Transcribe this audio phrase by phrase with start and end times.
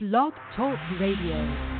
[0.00, 1.77] Blog Talk Radio.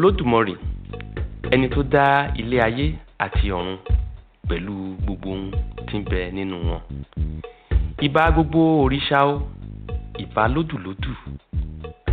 [0.00, 0.54] Olódùmarè
[1.52, 2.04] ẹni tó dá
[2.40, 2.86] ilé ayé
[3.24, 3.76] àti ọ̀run
[4.48, 4.74] pẹ̀lú
[5.04, 5.50] gbogbo ohun
[5.86, 6.80] tí ń bẹ nínú wọn.
[8.06, 9.34] Ìbà gbogbo òrìṣà o
[10.24, 11.10] ìbà lódùlódù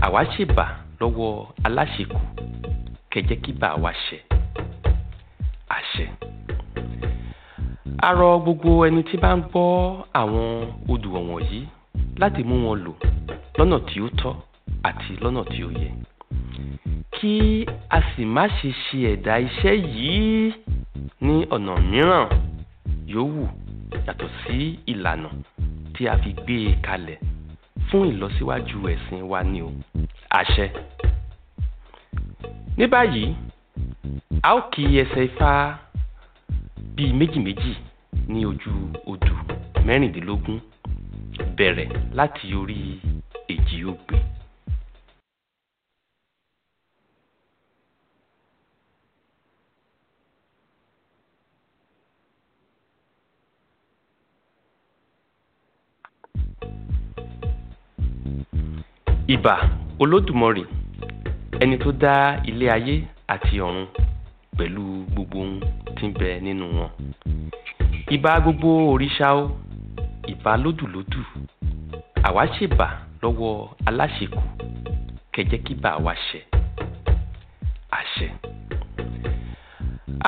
[0.06, 0.66] àwa ṣèbà
[1.00, 1.32] lọ́wọ́
[1.68, 2.18] aláṣekù
[3.12, 4.18] kẹjẹ́ kí bà wá ṣẹ.
[5.78, 6.06] Àṣẹ.
[8.08, 9.68] A rọ gbogbo ẹni tí bá ń gbọ́
[10.22, 10.46] àwọn
[10.92, 11.60] odù wọ̀nyí
[12.22, 12.94] láti mú wọn lò
[13.58, 14.34] lọ́nà tí ó tọ́
[14.90, 15.90] àti lọ́nà tí ó yẹ
[17.18, 20.54] kí a sì má ṣe ṣe ẹ̀dá iṣẹ́ yìí
[21.26, 22.26] ní ọ̀nà mìíràn
[23.14, 23.44] yòówù
[24.06, 24.58] yàtọ̀ sí
[24.92, 25.30] ìlànà
[25.94, 27.20] tí a fi gbé e kalẹ̀
[27.88, 29.70] fún ìlọsíwájú ẹ̀sìn wa ni o
[30.40, 30.68] àṣẹ.
[32.78, 33.26] ní báyìí
[34.48, 35.50] a ó kí ẹsẹ̀ ifá
[36.96, 37.74] bíi méjì méjì
[38.32, 38.72] ní ojú
[39.12, 39.34] odù
[39.86, 40.60] mẹ́rìndínlógún
[41.58, 42.78] bẹ̀rẹ̀ láti orí
[43.54, 44.18] èjì ogbè.
[59.36, 59.54] Ìbà
[60.00, 60.64] olódùmarè
[61.62, 62.14] ẹni tó dá
[62.50, 62.96] ilé ayé
[63.34, 63.86] àti ọ̀run
[64.58, 65.60] pẹ̀lú gbogbo ohun
[65.96, 66.90] tí ń bẹ nínú wọn.
[68.16, 69.44] Ìbà gbogbo òrìṣà o
[70.32, 71.20] ìbà lódùlódù.
[72.28, 72.88] Àwa ṣèbà
[73.22, 73.54] lọ́wọ́
[73.88, 74.40] aláṣekù
[75.34, 76.40] kẹjẹ́ kí bà wá ṣẹ.
[78.00, 78.28] Àṣẹ.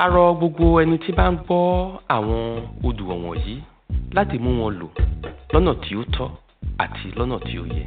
[0.02, 1.62] A rọ gbogbo ẹni tí bá ń gbọ́
[2.16, 2.40] àwọn
[2.86, 3.54] odù wọ̀nyí
[4.16, 4.88] láti mú wọn lò
[5.52, 6.28] lọ́nà tí ó tọ́
[6.84, 7.84] àti lọ́nà tí ó yẹ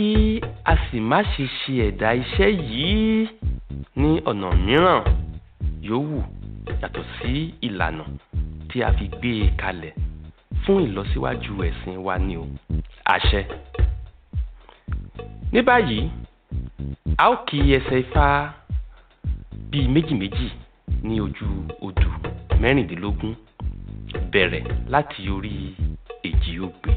[0.00, 3.28] kí a sì má ṣe ṣe ẹ̀dá iṣẹ́ yìí
[4.00, 5.00] ní ọ̀nà mìíràn
[5.88, 6.18] yòówù
[6.80, 7.32] yàtọ̀ sí
[7.66, 8.04] ìlànà
[8.68, 9.94] tí a fi gbé e kalẹ̀
[10.62, 12.44] fún ìlọsíwájú ẹ̀sìn wa ni o
[13.14, 13.42] àṣẹ.
[15.52, 16.00] ní báyìí
[17.22, 18.24] a ó kí ẹsẹ̀ ifá
[19.70, 20.14] bíi méjì
[21.08, 21.46] ní ojú
[21.86, 22.08] odù
[22.60, 23.32] mẹ́rìndínlógún
[24.32, 25.52] bẹ̀rẹ̀ láti orí
[26.28, 26.92] èjì ogbè.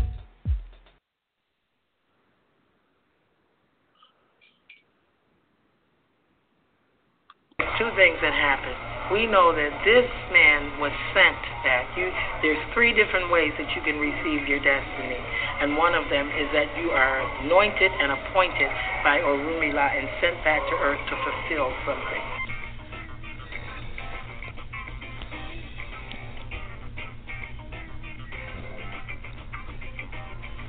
[7.79, 8.73] Two things that happen.
[9.11, 11.85] we know that this man was sent back.
[11.97, 12.07] You,
[12.41, 15.19] there's three different ways that you can receive your destiny,
[15.59, 18.69] and one of them is that you are anointed and appointed
[19.03, 22.23] by Orunmila and sent back to earth to fulfill something.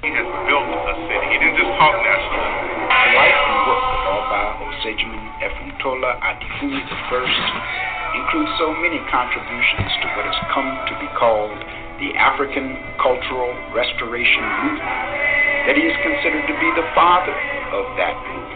[0.04, 1.26] He has built a city.
[1.32, 2.60] He didn't just talk nationalism.
[2.92, 5.24] The life and work of Oba Oseijeman
[5.84, 11.52] Efuntola Adefunmi I includes so many contributions to what has come to be called
[12.00, 14.80] the African Cultural Restoration Movement
[15.68, 17.36] that he is considered to be the father
[17.76, 18.53] of that movement.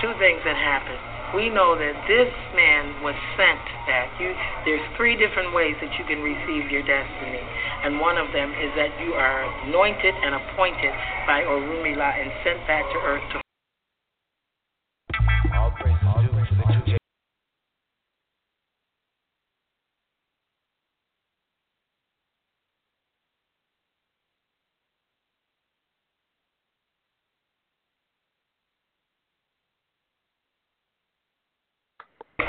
[0.00, 1.02] Two things that happened.
[1.34, 4.08] We know that this man was sent back.
[4.20, 4.32] You,
[4.64, 7.42] there's three different ways that you can receive your destiny,
[7.84, 10.94] and one of them is that you are anointed and appointed
[11.26, 13.47] by Orunmila and sent back to earth to.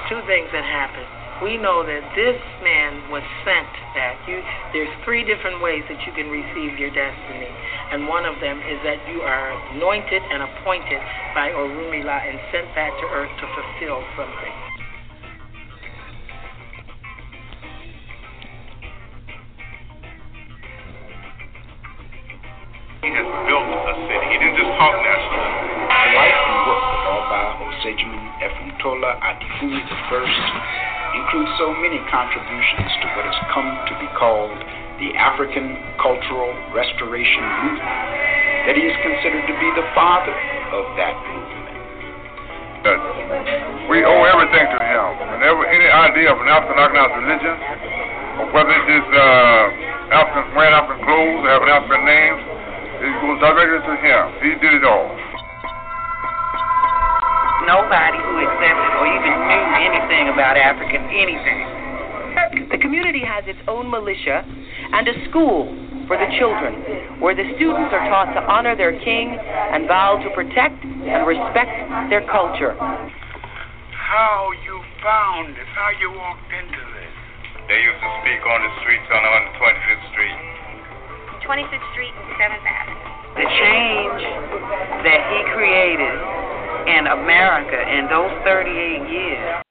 [0.10, 1.06] Two things that happened.
[1.46, 4.18] We know that this man was sent back.
[4.28, 4.42] You,
[4.74, 7.48] there's three different ways that you can receive your destiny,
[7.94, 11.00] and one of them is that you are anointed and appointed
[11.36, 14.69] by Orunmila and sent back to earth to fulfill something.
[29.00, 34.60] Efuntola Adefunmi I includes so many contributions to what has come to be called
[35.00, 37.96] the African Cultural Restoration Movement
[38.68, 40.36] that he is considered to be the father
[40.76, 41.68] of that movement.
[42.84, 43.00] that
[43.88, 45.08] we owe everything to him.
[45.32, 47.56] Whenever any idea of an African organized religion,
[48.44, 52.42] or whether it is uh, African wearing African clothes or having African names,
[53.00, 54.24] it goes directly to him.
[54.44, 55.08] He did it all.
[57.70, 61.70] Nobody who accepted or even knew anything about African anything.
[62.74, 65.70] The community has its own militia and a school
[66.10, 70.34] for the children, where the students are taught to honor their king and vow to
[70.34, 71.70] protect and respect
[72.10, 72.74] their culture.
[73.94, 77.14] How you found this, how you walked into this.
[77.70, 80.38] They used to speak on the streets on 125th Street.
[81.46, 83.10] 25th Street and 7th Avenue.
[83.38, 84.26] The change
[85.06, 86.49] that he created
[86.90, 89.64] in America in those 38 years.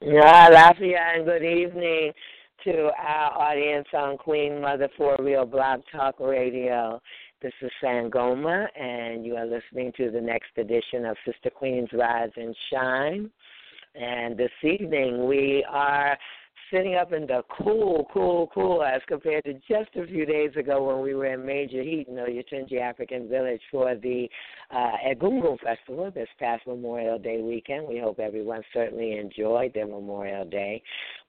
[0.00, 2.12] Yeah, Lafayette, and good evening
[2.64, 7.00] to our audience on Queen Mother for Real Blog Talk Radio.
[7.40, 12.30] This is Sangoma, and you are listening to the next edition of Sister Queen's Rise
[12.36, 13.30] and Shine.
[13.94, 16.18] And this evening we are
[16.70, 20.82] sitting up in the cool, cool, cool as compared to just a few days ago
[20.82, 24.28] when we were in major heat in the Oyotunji African Village for the
[24.70, 27.86] uh, Egungun Festival this past Memorial Day weekend.
[27.88, 30.82] We hope everyone certainly enjoyed their Memorial Day.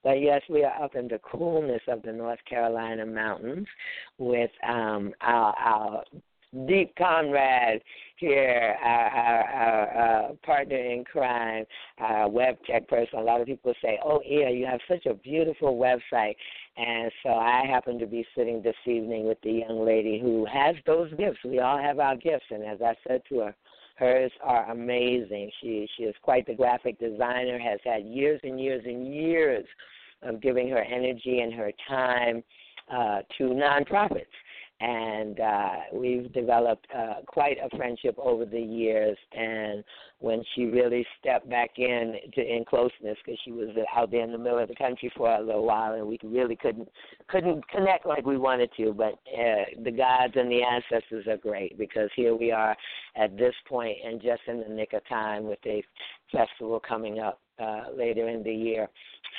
[0.03, 3.67] But yes, we are up in the coolness of the North Carolina mountains
[4.17, 6.03] with um, our, our
[6.67, 7.81] deep comrade
[8.17, 11.65] here, our, our, our uh, partner in crime,
[11.99, 13.19] our web tech person.
[13.19, 16.35] A lot of people say, "Oh, yeah, you have such a beautiful website."
[16.77, 20.75] And so I happen to be sitting this evening with the young lady who has
[20.85, 21.39] those gifts.
[21.43, 23.55] We all have our gifts, and as I said to her,
[23.97, 25.51] hers are amazing.
[25.61, 27.59] She she is quite the graphic designer.
[27.59, 29.65] Has had years and years and years
[30.21, 32.43] of giving her energy and her time
[32.91, 34.25] uh, to nonprofits
[34.81, 39.17] and uh, we've developed uh, quite a friendship over the years.
[39.31, 39.83] And
[40.19, 44.31] when she really stepped back in to in closeness, because she was out there in
[44.31, 46.89] the middle of the country for a little while, and we really couldn't
[47.29, 48.93] couldn't connect like we wanted to.
[48.93, 52.75] But uh, the gods and the ancestors are great because here we are
[53.15, 55.83] at this point, and just in the nick of time with a
[56.31, 58.87] festival coming up uh, later in the year.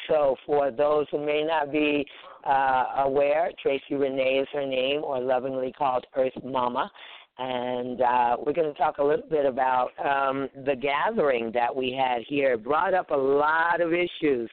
[0.09, 2.07] So, for those who may not be
[2.45, 6.91] uh, aware, Tracy Renee is her name, or lovingly called Earth Mama.
[7.39, 11.93] And uh, we're going to talk a little bit about um, the gathering that we
[11.93, 12.55] had here.
[12.55, 14.51] It brought up a lot of issues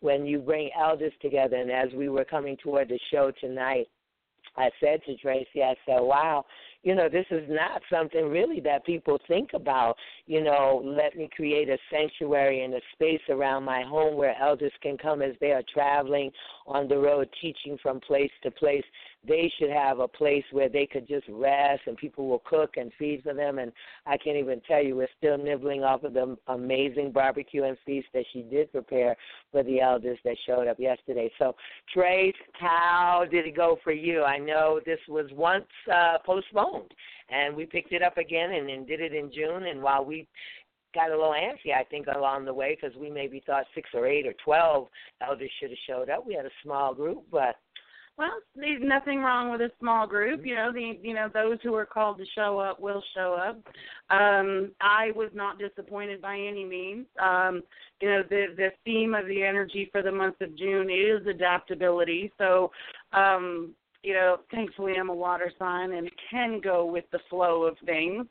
[0.00, 1.56] when you bring elders together.
[1.56, 3.86] And as we were coming toward the show tonight,
[4.56, 6.44] I said to Tracy, I said, wow,
[6.82, 9.96] you know, this is not something really that people think about.
[10.26, 14.72] You know, let me create a sanctuary and a space around my home where elders
[14.82, 16.32] can come as they are traveling
[16.66, 18.84] on the road, teaching from place to place
[19.26, 22.92] they should have a place where they could just rest and people will cook and
[22.98, 23.58] feed for them.
[23.58, 23.72] And
[24.06, 28.08] I can't even tell you, we're still nibbling off of the amazing barbecue and feast
[28.14, 29.16] that she did prepare
[29.52, 31.30] for the elders that showed up yesterday.
[31.38, 31.54] So,
[31.92, 34.22] Trace, how did it go for you?
[34.22, 36.92] I know this was once uh, postponed,
[37.28, 39.66] and we picked it up again and, did it in June.
[39.66, 40.28] And while we
[40.94, 44.06] got a little antsy, I think, along the way because we maybe thought six or
[44.06, 44.88] eight or twelve
[45.26, 46.26] elders should have showed up.
[46.26, 47.56] We had a small group, but
[48.18, 50.40] well, there's nothing wrong with a small group.
[50.46, 53.56] You know, the you know those who are called to show up will show up.
[54.08, 57.06] Um, I was not disappointed by any means.
[57.20, 57.62] Um,
[58.00, 62.32] you know, the the theme of the energy for the month of June is adaptability.
[62.38, 62.70] So,
[63.12, 63.74] um,
[64.06, 68.24] you know, thankfully I'm a water sign and can go with the flow of things.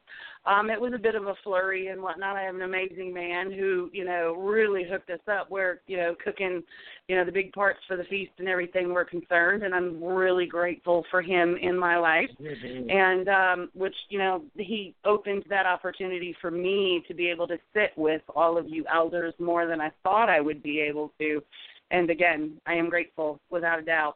[0.45, 2.37] Um, it was a bit of a flurry and whatnot.
[2.37, 6.15] I have an amazing man who, you know, really hooked us up where, you know,
[6.23, 6.63] cooking,
[7.09, 10.45] you know, the big parts for the feast and everything were concerned and I'm really
[10.45, 12.29] grateful for him in my life.
[12.41, 12.89] Mm-hmm.
[12.89, 17.57] And um which, you know, he opened that opportunity for me to be able to
[17.73, 21.43] sit with all of you elders more than I thought I would be able to.
[21.91, 24.15] And again, I am grateful without a doubt.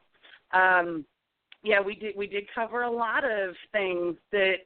[0.54, 1.04] Um
[1.64, 4.58] yeah, we did we did cover a lot of things that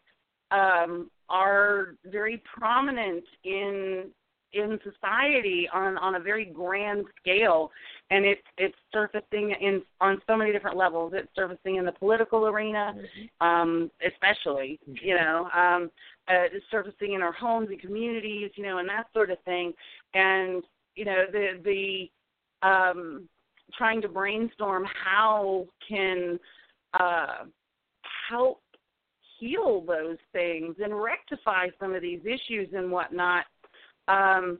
[0.51, 4.11] um, are very prominent in
[4.53, 7.71] in society on on a very grand scale
[8.11, 12.45] and it's it's surfacing in on so many different levels it's surfacing in the political
[12.45, 13.47] arena mm-hmm.
[13.47, 15.05] um especially mm-hmm.
[15.05, 15.89] you know um
[16.27, 19.73] uh, it's surfacing in our homes and communities you know and that sort of thing
[20.13, 20.63] and
[20.95, 23.27] you know the the um
[23.75, 26.39] trying to brainstorm how can
[26.93, 27.45] uh,
[28.29, 28.61] help
[29.39, 33.45] heal those things and rectify some of these issues and whatnot
[34.07, 34.59] um,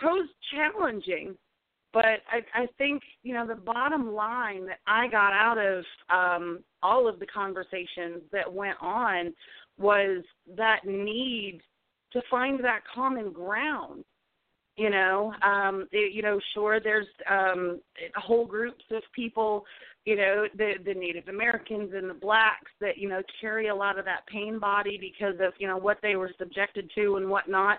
[0.00, 1.36] pose challenging.
[1.92, 6.60] But I, I think you know the bottom line that I got out of um,
[6.82, 9.34] all of the conversations that went on
[9.78, 10.24] was
[10.56, 11.60] that need
[12.12, 14.04] to find that common ground
[14.76, 17.80] you know um you know sure there's um
[18.16, 19.64] whole groups of people
[20.04, 23.98] you know the the native americans and the blacks that you know carry a lot
[23.98, 27.78] of that pain body because of you know what they were subjected to and whatnot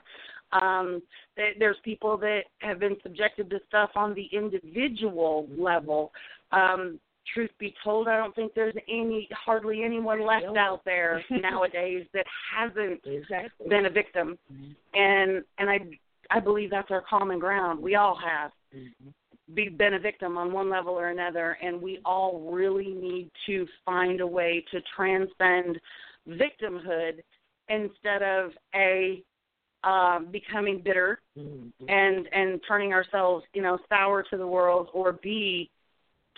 [0.52, 1.02] um
[1.36, 6.12] that there's people that have been subjected to stuff on the individual level
[6.52, 7.00] um
[7.34, 12.26] truth be told i don't think there's any hardly anyone left out there nowadays that
[12.56, 13.68] hasn't exactly.
[13.68, 14.72] been a victim mm-hmm.
[14.94, 15.80] and and i
[16.30, 19.10] i believe that's our common ground we all have mm-hmm
[19.77, 24.22] been a victim on one level or another, and we all really need to find
[24.22, 25.80] a way to transcend
[26.27, 27.20] victimhood
[27.70, 29.24] instead of a
[29.84, 31.89] um, becoming bitter mm-hmm.
[31.89, 35.70] and and turning ourselves, you know, sour to the world, or b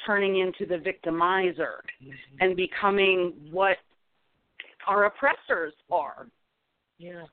[0.05, 2.11] turning into the victimizer mm-hmm.
[2.39, 3.77] and becoming what
[4.87, 6.27] our oppressors are.
[6.97, 7.25] Yeah.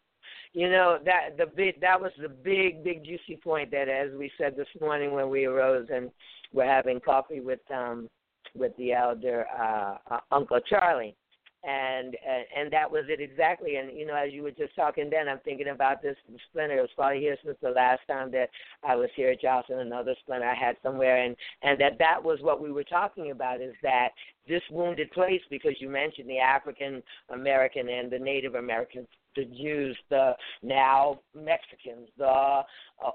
[0.55, 4.31] You know that the big that was the big big juicy point that as we
[4.37, 6.11] said this morning when we arose and
[6.53, 8.09] we're having coffee with um
[8.55, 11.17] with the elder uh, uh Uncle Charlie
[11.65, 12.17] and
[12.57, 13.77] and that was it exactly.
[13.77, 16.17] And you know, as you were just talking, then I'm thinking about this
[16.51, 16.79] splinter.
[16.79, 18.49] It was probably here since the last time that
[18.83, 22.41] I was here at Johnson, another splinter I had somewhere, and and that that was
[22.43, 24.09] what we were talking about is that
[24.49, 27.01] this wounded place because you mentioned the African
[27.33, 32.63] American and the Native American the Jews, the now Mexicans, the uh,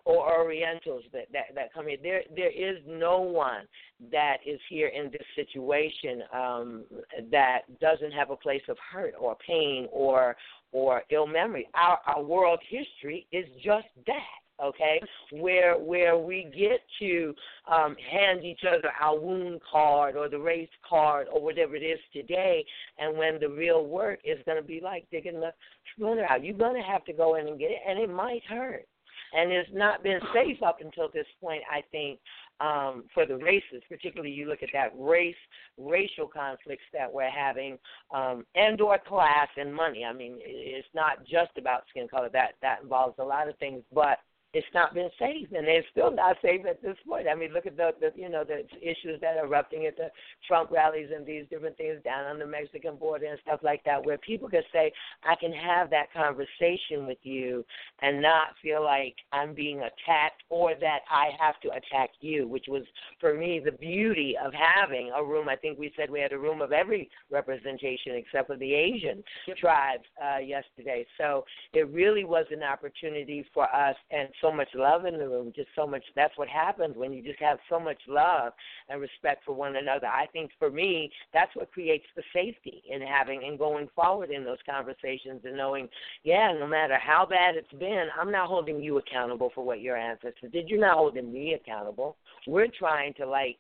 [0.05, 1.97] or Orientals that, that that come here.
[2.01, 3.67] There there is no one
[4.11, 6.83] that is here in this situation um,
[7.31, 10.35] that doesn't have a place of hurt or pain or
[10.71, 11.67] or ill memory.
[11.73, 17.33] Our our world history is just that okay where where we get to
[17.71, 21.99] um hand each other our wound card or the race card or whatever it is
[22.11, 22.65] today
[22.97, 25.51] and when the real work is going to be like digging the
[25.93, 28.43] splinter out you're going to have to go in and get it and it might
[28.45, 28.87] hurt
[29.33, 32.19] and it's not been safe up until this point i think
[32.59, 35.35] um, for the races, particularly you look at that race,
[35.77, 37.77] racial conflicts that we're having,
[38.13, 40.03] um, and or class and money.
[40.03, 42.29] I mean, it's not just about skin color.
[42.33, 44.17] That that involves a lot of things, but
[44.53, 47.27] it's not been safe, and it's still not safe at this point.
[47.27, 50.09] I mean, look at the, the you know the issues that are erupting at the
[50.47, 54.05] Trump rallies and these different things down on the Mexican border and stuff like that,
[54.05, 54.91] where people can say,
[55.23, 57.65] "I can have that conversation with you
[58.01, 62.65] and not feel like I'm being attacked or that I have to attack you," which
[62.69, 62.83] was
[63.19, 65.49] for me the beauty of having a room.
[65.49, 69.23] I think we said we had a room of every representation except for the Asian
[69.45, 69.57] yep.
[69.57, 71.05] tribes uh, yesterday.
[71.17, 75.51] So it really was an opportunity for us and so much love in the room,
[75.55, 76.03] just so much.
[76.15, 78.53] That's what happens when you just have so much love
[78.89, 80.07] and respect for one another.
[80.07, 84.43] I think for me, that's what creates the safety in having and going forward in
[84.43, 85.87] those conversations and knowing,
[86.23, 89.97] yeah, no matter how bad it's been, I'm not holding you accountable for what your
[89.97, 90.69] ancestors did.
[90.69, 92.17] You're not holding me accountable.
[92.45, 93.57] We're trying to like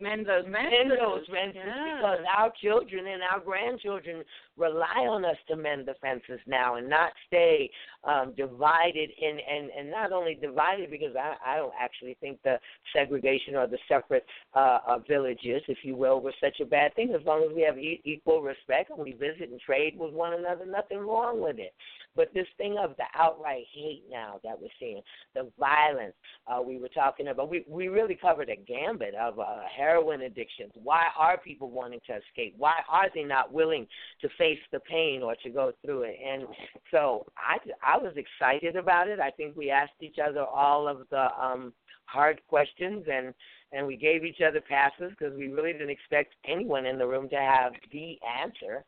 [0.00, 1.96] mend those mend those fences yeah.
[2.00, 4.22] because our children and our grandchildren
[4.56, 7.70] rely on us to mend the fences now and not stay
[8.04, 12.58] um, divided in and and not only divided because I I don't actually think the
[12.92, 17.14] segregation or the separate uh, uh, villages, if you will, was such a bad thing
[17.18, 20.34] as long as we have e- equal respect and we visit and trade with one
[20.34, 21.72] another, nothing wrong with it.
[22.16, 25.00] But this thing of the outright hate now that we're seeing,
[25.34, 26.14] the violence
[26.46, 29.60] uh, we were talking about, we we really covered a gambit of uh,
[29.90, 30.72] heroin addictions.
[30.74, 32.54] Why are people wanting to escape?
[32.56, 33.86] Why are they not willing
[34.20, 36.16] to face the pain or to go through it?
[36.24, 36.44] And
[36.90, 39.20] so I I was excited about it.
[39.20, 41.72] I think we asked each other all of the um,
[42.04, 43.34] hard questions and
[43.72, 47.28] and we gave each other passes because we really didn't expect anyone in the room
[47.28, 48.84] to have the answer.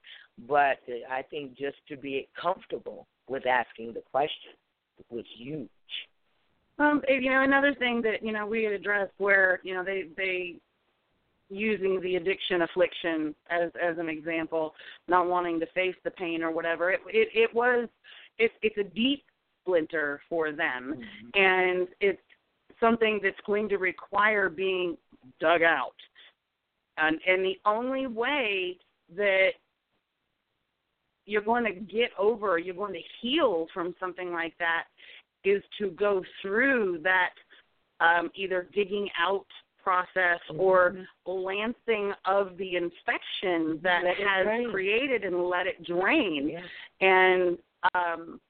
[0.49, 0.79] But
[1.11, 4.53] I think just to be comfortable with asking the question
[5.11, 5.69] was huge.
[6.79, 10.05] Um, you know, another thing that you know we had addressed where you know they
[10.17, 10.57] they
[11.53, 14.75] using the addiction affliction as as an example,
[15.09, 16.91] not wanting to face the pain or whatever.
[16.91, 17.89] It it, it was
[18.39, 19.25] it's it's a deep
[19.63, 21.29] splinter for them, mm-hmm.
[21.35, 22.23] and it's
[22.81, 24.97] something that's going to require being
[25.41, 25.95] dug out.
[26.99, 28.79] And and the only way
[29.17, 29.51] that
[31.27, 34.85] you're going to get over, you're going to heal from something like that,
[35.45, 37.31] is to go through that
[38.01, 39.47] um, either digging out
[39.83, 40.61] process mm-hmm.
[40.61, 46.57] or lancing of the infection that has created and let it drain.
[47.01, 47.59] And
[47.95, 48.41] um,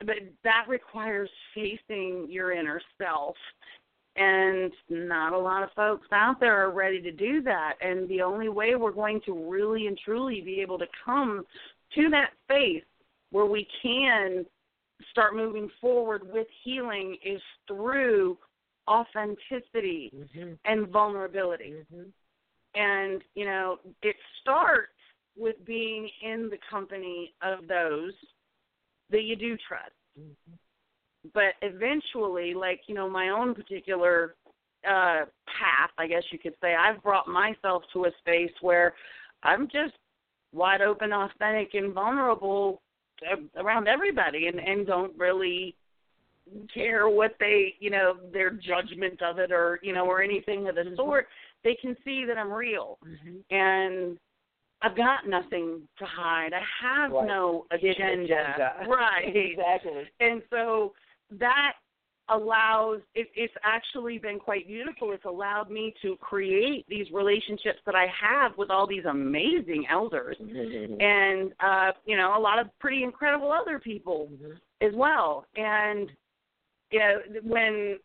[0.00, 3.36] but that requires facing your inner self
[4.16, 8.22] and not a lot of folks out there are ready to do that and the
[8.22, 11.44] only way we're going to really and truly be able to come
[11.94, 12.82] to that space
[13.30, 14.44] where we can
[15.10, 18.36] start moving forward with healing is through
[18.88, 20.52] authenticity mm-hmm.
[20.64, 21.74] and vulnerability.
[21.74, 22.08] Mm-hmm.
[22.74, 24.92] And, you know, it starts
[25.36, 28.12] with being in the company of those
[29.10, 29.92] that you do trust.
[30.18, 30.54] Mm-hmm.
[31.34, 34.34] But eventually, like, you know, my own particular
[34.88, 35.26] uh
[35.58, 38.94] path, I guess you could say, I've brought myself to a space where
[39.42, 39.94] I'm just
[40.52, 42.80] wide open, authentic, and vulnerable
[43.56, 45.74] around everybody, and and don't really
[46.72, 50.74] care what they, you know, their judgment of it or you know or anything of
[50.74, 50.96] the mm-hmm.
[50.96, 51.26] sort.
[51.64, 53.54] They can see that I'm real, mm-hmm.
[53.54, 54.18] and
[54.82, 56.52] I've got nothing to hide.
[56.52, 57.26] I have right.
[57.26, 58.24] no agenda.
[58.24, 58.72] agenda.
[58.88, 59.34] Right.
[59.34, 60.04] exactly.
[60.20, 60.92] And so
[61.38, 61.72] that
[62.30, 65.12] allows it, it's actually been quite beautiful.
[65.12, 70.36] It's allowed me to create these relationships that I have with all these amazing elders,
[70.40, 71.00] Mm-hmm.
[71.00, 74.28] and uh, you know a lot of pretty incredible other people
[74.80, 75.46] as well.
[75.56, 76.10] And
[76.90, 77.98] you know when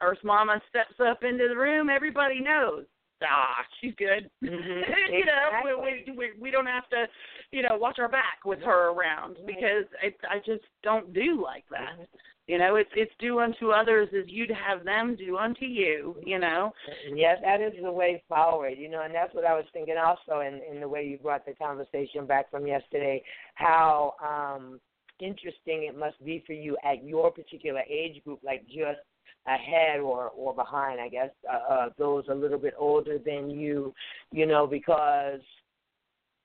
[0.00, 2.84] Earth Mama steps up into the room, everybody knows.
[3.22, 4.28] Ah, she's good.
[4.42, 4.82] Mhm.
[5.10, 7.06] you know, we, we we we don't have to,
[7.52, 11.64] you know, watch our back with her around because it, I just don't do like
[11.70, 12.06] that.
[12.48, 16.16] You know, it's it's do unto others as you'd have them do unto you.
[16.26, 16.72] You know.
[17.14, 20.40] Yes, that is the way forward, you know, and that's what I was thinking also
[20.40, 23.22] in, in the way you brought the conversation back from yesterday,
[23.54, 24.80] how um
[25.20, 29.00] interesting it must be for you at your particular age group, like just
[29.46, 33.92] ahead or or behind, I guess, uh, uh those a little bit older than you,
[34.32, 35.40] you know, because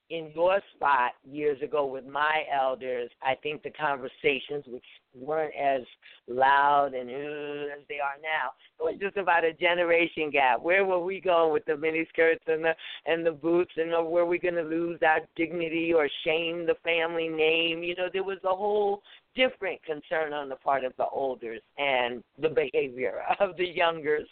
[0.09, 5.81] in your spot years ago with my elders, I think the conversations, which weren't as
[6.27, 10.61] loud and uh, as they are now, it was just about a generation gap.
[10.61, 12.73] Where were we going with the miniskirts and the
[13.05, 16.75] and the boots, and uh, were we going to lose our dignity or shame the
[16.83, 17.83] family name?
[17.83, 19.01] You know, there was a whole
[19.35, 24.27] different concern on the part of the olders and the behavior of the youngers,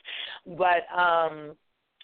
[0.46, 0.86] but.
[0.98, 1.56] um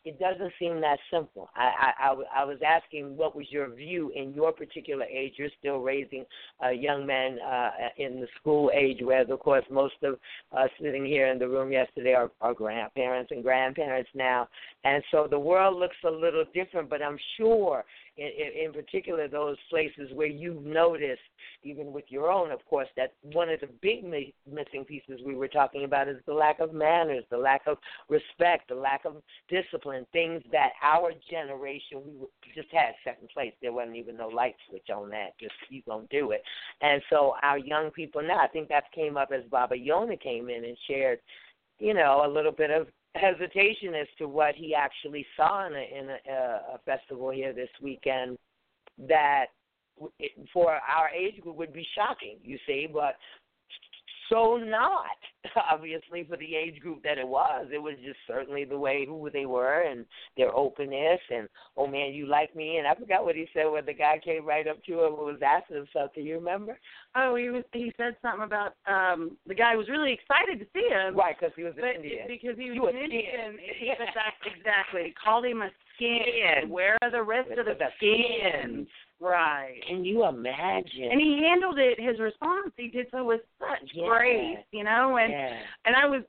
[0.03, 1.49] it doesn't seem that simple.
[1.55, 5.33] I I I was asking what was your view in your particular age.
[5.37, 6.25] You're still raising
[6.63, 10.15] uh, young men uh, in the school age, whereas, of course, most of
[10.57, 14.47] us sitting here in the room yesterday are, are grandparents and grandparents now.
[14.83, 17.83] And so the world looks a little different, but I'm sure,
[18.21, 21.21] in, in, in particular, those places where you've noticed,
[21.63, 25.35] even with your own, of course, that one of the big mi- missing pieces we
[25.35, 27.77] were talking about is the lack of manners, the lack of
[28.09, 29.15] respect, the lack of
[29.49, 33.53] discipline, things that our generation we just had second place.
[33.61, 35.37] There wasn't even no light switch on that.
[35.39, 36.43] Just you gonna do it.
[36.81, 40.49] And so our young people now, I think that came up as Baba Yona came
[40.49, 41.19] in and shared,
[41.79, 45.99] you know, a little bit of hesitation as to what he actually saw in a,
[45.99, 48.37] in a, a festival here this weekend
[49.07, 49.47] that
[50.53, 53.15] for our age group would be shocking, you see, but
[54.31, 55.05] so not
[55.71, 57.67] obviously for the age group that it was.
[57.71, 60.05] It was just certainly the way who they were and
[60.37, 63.85] their openness and oh man, you like me and I forgot what he said when
[63.85, 66.25] the guy came right up to him and was asking him something.
[66.25, 66.79] You remember?
[67.15, 67.63] Oh, he was.
[67.73, 71.15] He said something about um the guy was really excited to see him.
[71.15, 72.27] Right, because he was an Indian.
[72.27, 72.95] because he was You an.
[72.95, 73.57] Indian.
[73.79, 73.91] He
[74.57, 75.13] exactly.
[75.23, 76.69] Called him a skin.
[76.69, 78.87] Where are the rest of the, the skins?
[79.21, 79.79] Right.
[79.87, 81.09] Can you imagine?
[81.11, 81.99] And he handled it.
[81.99, 84.07] His response, he did so with such Yeah.
[84.07, 85.17] grace, you know.
[85.17, 85.61] And yeah.
[85.85, 86.23] and I was,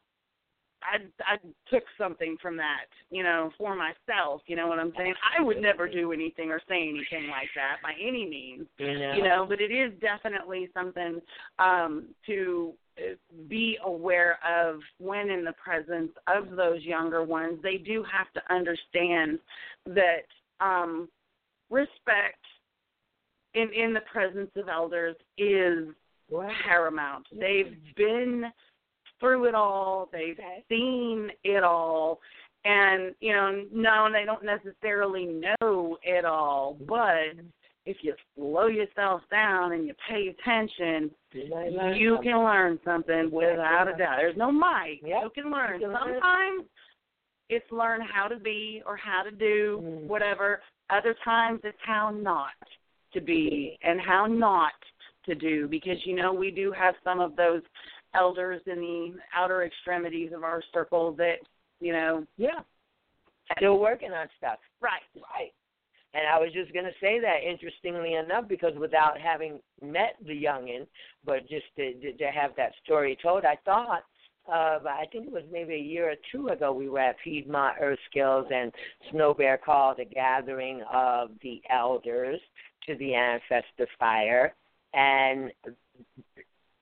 [0.83, 1.38] I I
[1.70, 4.42] took something from that, you know, for myself.
[4.46, 5.14] You know what I'm saying?
[5.38, 8.66] I would never do anything or say anything like that by any means.
[8.76, 9.12] You know.
[9.14, 11.22] You know, but it is definitely something
[11.59, 13.14] um to uh,
[13.48, 17.59] be aware of when in the presence of those younger ones.
[17.62, 19.38] They do have to understand
[19.87, 20.26] that
[20.61, 21.09] um
[21.70, 22.37] respect
[23.54, 25.88] in in the presence of elders is
[26.66, 27.26] paramount.
[27.32, 28.44] They've been
[29.20, 30.08] through it all.
[30.12, 30.38] They've
[30.68, 32.20] seen it all.
[32.64, 37.34] And, you know, no, they don't necessarily know it all, but
[37.86, 42.22] if you slow yourself down and you pay attention, you something.
[42.22, 44.16] can learn something without a doubt.
[44.18, 44.98] There's no might.
[45.04, 45.22] Yep.
[45.24, 45.80] You can learn.
[45.80, 46.20] You can learn.
[46.20, 46.64] Sometimes
[47.48, 50.06] it's learn how to be or how to do Mm.
[50.06, 50.62] whatever.
[50.90, 52.50] Other times it's how not
[53.12, 54.72] to be and how not
[55.27, 57.62] to do because you know we do have some of those
[58.14, 61.37] elders in the outer extremities of our circle that
[61.81, 62.61] you know Yeah.
[63.57, 64.59] Still working on stuff.
[64.81, 65.53] right Right.
[66.14, 70.44] And I was just going to say that, interestingly enough, because without having met the
[70.44, 70.87] youngin,
[71.25, 74.03] but just to, to, to have that story told, I thought,
[74.46, 77.77] uh, I think it was maybe a year or two ago, we were at Piedmont
[77.81, 78.72] Earth Skills, and
[79.11, 82.40] Snow Bear called a gathering of the elders
[82.86, 84.54] to the ancestor fire,
[84.94, 85.50] and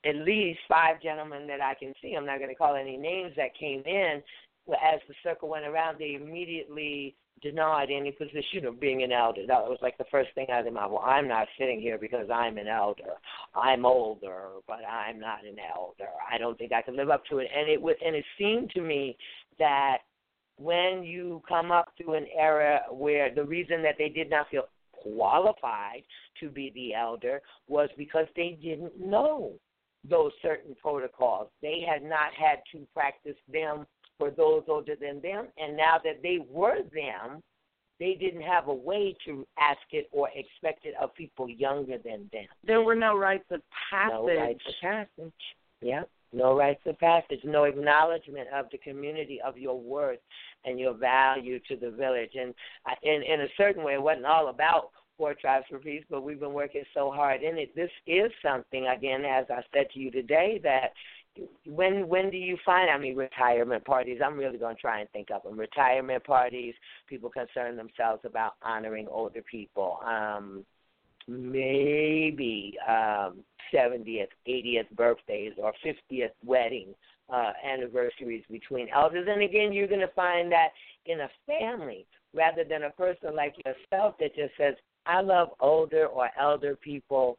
[0.04, 3.32] at least five gentlemen that I can see, I'm not going to call any names,
[3.36, 4.22] that came in.
[4.68, 9.42] As the circle went around, they immediately denied any position of being an elder.
[9.46, 10.90] That was like the first thing out of mouth.
[10.90, 13.14] Well, I'm not sitting here because I'm an elder.
[13.54, 16.10] I'm older, but I'm not an elder.
[16.30, 17.48] I don't think I can live up to it.
[17.56, 19.16] And it was, and it seemed to me
[19.58, 19.98] that
[20.58, 24.64] when you come up to an era where the reason that they did not feel
[25.02, 26.02] qualified
[26.40, 29.52] to be the elder was because they didn't know
[30.08, 31.48] those certain protocols.
[31.62, 33.86] They had not had to practice them
[34.18, 37.42] for those older than them, and now that they were them,
[37.98, 42.28] they didn't have a way to ask it or expect it of people younger than
[42.32, 42.46] them.
[42.64, 43.60] there were no rites of
[43.90, 45.32] passage No rites of passage.
[45.82, 46.10] Yep.
[46.33, 50.21] No rites of passage, no acknowledgement of the community of your worth
[50.64, 52.33] and your value to the village.
[52.35, 52.55] And
[53.03, 56.40] in in a certain way, it wasn't all about Four Tribes for Peace, but we've
[56.40, 57.75] been working so hard in it.
[57.77, 60.93] This is something, again, as I said to you today, that
[61.66, 64.21] when when do you find I mean retirement parties?
[64.25, 65.59] I'm really going to try and think of them.
[65.59, 66.75] Retirement parties,
[67.07, 69.99] people concern themselves about honoring older people.
[70.05, 70.64] Um,
[71.31, 73.38] maybe um,
[73.73, 76.88] 70th, 80th birthdays or 50th wedding
[77.33, 79.29] uh, anniversaries between elders.
[79.31, 80.69] And again, you're going to find that
[81.07, 84.75] in a family rather than a person like yourself that just says,
[85.07, 87.38] I love older or elder people,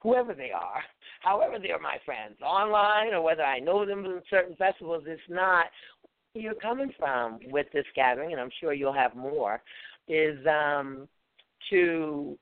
[0.00, 0.82] whoever they are,
[1.20, 5.04] however they're my friends, online or whether I know them in certain festivals.
[5.06, 5.66] It's not
[6.34, 9.62] you're coming from with this gathering, and I'm sure you'll have more,
[10.08, 11.08] is um,
[11.70, 12.36] to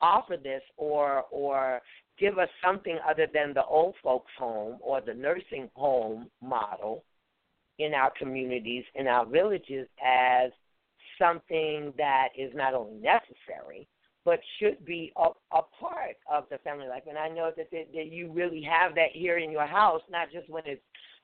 [0.00, 1.80] offer this or or
[2.18, 7.04] give us something other than the old folks home or the nursing home model
[7.78, 10.50] in our communities in our villages as
[11.18, 13.88] something that is not only necessary
[14.24, 17.86] but should be a, a part of the family life and i know that, that
[17.92, 20.82] that you really have that here in your house not just when it's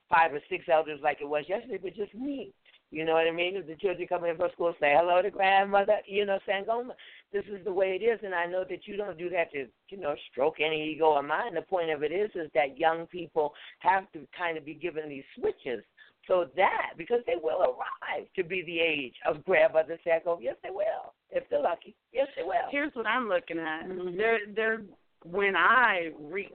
[0.08, 2.52] five or six elders like it was yesterday but just me
[2.94, 3.60] you know what I mean?
[3.66, 6.92] The children come in from school, say hello to grandmother, you know, Sangoma.
[7.34, 9.66] This is the way it is, and I know that you don't do that to,
[9.88, 11.54] you know, stroke any ego of mine.
[11.54, 15.08] The point of it is, is that young people have to kind of be given
[15.08, 15.82] these switches
[16.28, 20.38] so that because they will arrive to be the age of grandmother Sangoma.
[20.40, 21.96] Yes, they will if they're lucky.
[22.12, 22.70] Yes, they will.
[22.70, 23.88] Here's what I'm looking at.
[23.88, 24.16] Mm-hmm.
[24.16, 24.82] They're they're
[25.24, 26.52] when I reach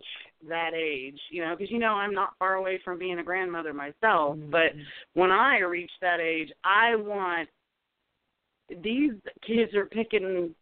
[0.47, 3.73] that age, you know, because you know I'm not far away from being a grandmother
[3.73, 4.49] myself, Mm-hmm.
[4.49, 4.71] but
[5.13, 7.49] when I reach that age, I want
[8.83, 9.13] these
[9.45, 10.53] kids are picking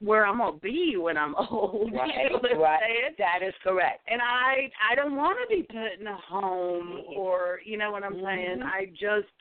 [0.00, 1.92] where I'm gonna be when I'm old.
[1.92, 3.16] Right, you know right.
[3.18, 4.06] That is correct.
[4.08, 8.02] And I I don't want to be put in a home or you know what
[8.04, 8.58] I'm saying.
[8.58, 8.64] Mhm.
[8.64, 9.32] I just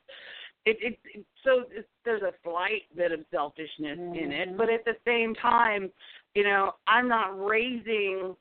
[0.65, 4.85] it it, it so it's, there's a slight bit of selfishness in it, but at
[4.85, 5.91] the same time,
[6.33, 8.35] you know, I'm not raising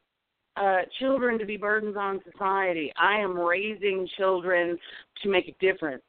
[0.57, 2.93] uh children to be burdens on society.
[2.97, 4.79] I am raising children
[5.23, 6.03] to make a difference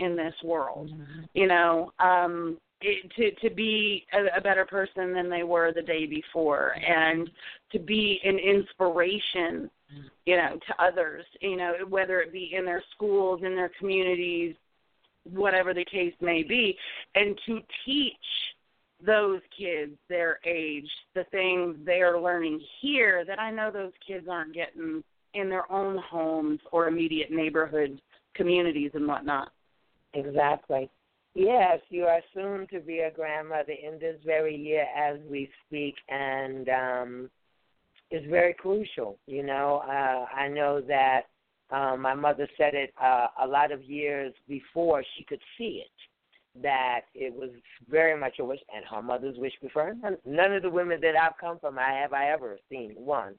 [0.00, 0.90] in this world.
[1.34, 2.58] You know, um
[3.16, 7.30] to to be a, a better person than they were the day before and
[7.70, 9.70] to be an inspiration
[10.24, 14.54] you know to others you know whether it be in their schools in their communities
[15.30, 16.76] whatever the case may be
[17.14, 18.16] and to teach
[19.04, 24.54] those kids their age the things they're learning here that I know those kids aren't
[24.54, 25.02] getting
[25.34, 28.00] in their own homes or immediate neighborhood
[28.34, 29.50] communities and whatnot.
[30.14, 30.90] Exactly.
[31.34, 35.94] Yes, you are soon to be a grandmother in this very year as we speak,
[36.08, 37.30] and um,
[38.10, 39.18] it's very crucial.
[39.26, 41.22] You know, uh, I know that
[41.70, 46.62] um, my mother said it uh, a lot of years before she could see it,
[46.62, 47.48] that it was
[47.88, 49.94] very much a wish, and her mother's wish before.
[50.02, 53.36] None, none of the women that I've come from, I have I ever seen one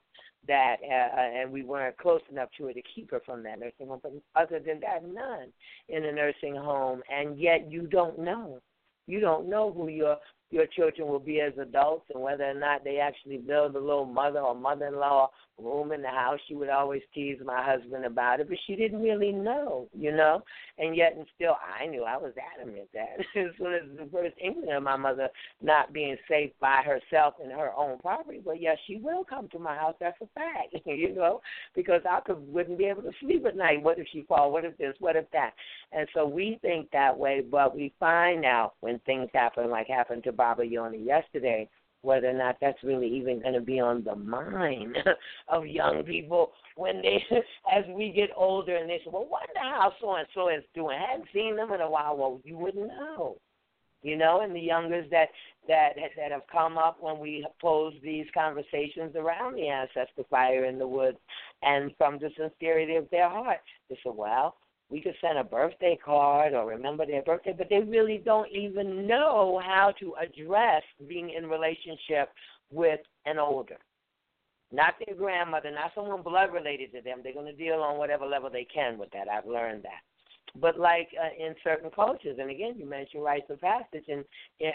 [0.48, 3.88] that, uh, and we weren't close enough to her to keep her from that nursing
[3.88, 4.00] home.
[4.02, 5.48] But other than that, none
[5.88, 8.60] in a nursing home, and yet you don't know.
[9.06, 10.16] You don't know who your
[10.50, 14.04] your children will be as adults, and whether or not they actually build a little
[14.04, 16.38] mother or mother-in-law room in the house.
[16.48, 20.42] She would always tease my husband about it, but she didn't really know, you know.
[20.78, 24.34] And yet, and still, I knew I was adamant that as soon as the first
[24.42, 25.28] inkling of my mother
[25.62, 29.58] not being safe by herself in her own property, but yes, she will come to
[29.58, 29.94] my house.
[30.00, 31.40] That's a fact, you know,
[31.74, 33.82] because I could wouldn't be able to sleep at night.
[33.82, 34.52] What if she fall?
[34.52, 34.94] What if this?
[34.98, 35.52] What if that?
[35.92, 40.24] And so we think that way, but we find out when things happen, like happened
[40.24, 41.68] to Baba Yoni yesterday,
[42.04, 44.96] whether or not that's really even going to be on the mind
[45.48, 47.24] of young people when they,
[47.72, 50.98] as we get older, and they say, "Well, wonder how so and so is doing."
[50.98, 52.16] I hadn't seen them in a while.
[52.16, 53.36] Well, you wouldn't know,
[54.02, 54.40] you know.
[54.42, 55.28] And the youngers that
[55.68, 60.78] that that have come up when we pose these conversations around the ancestor fire in
[60.78, 61.18] the woods,
[61.62, 64.56] and from the sincerity of their heart, they say, "Well."
[64.90, 69.06] We could send a birthday card or remember their birthday, but they really don't even
[69.06, 72.30] know how to address being in relationship
[72.70, 73.78] with an older.
[74.72, 77.20] Not their grandmother, not someone blood related to them.
[77.22, 79.28] They're going to deal on whatever level they can with that.
[79.28, 80.02] I've learned that.
[80.60, 84.24] But like uh, in certain cultures, and again, you mentioned rites of passage, and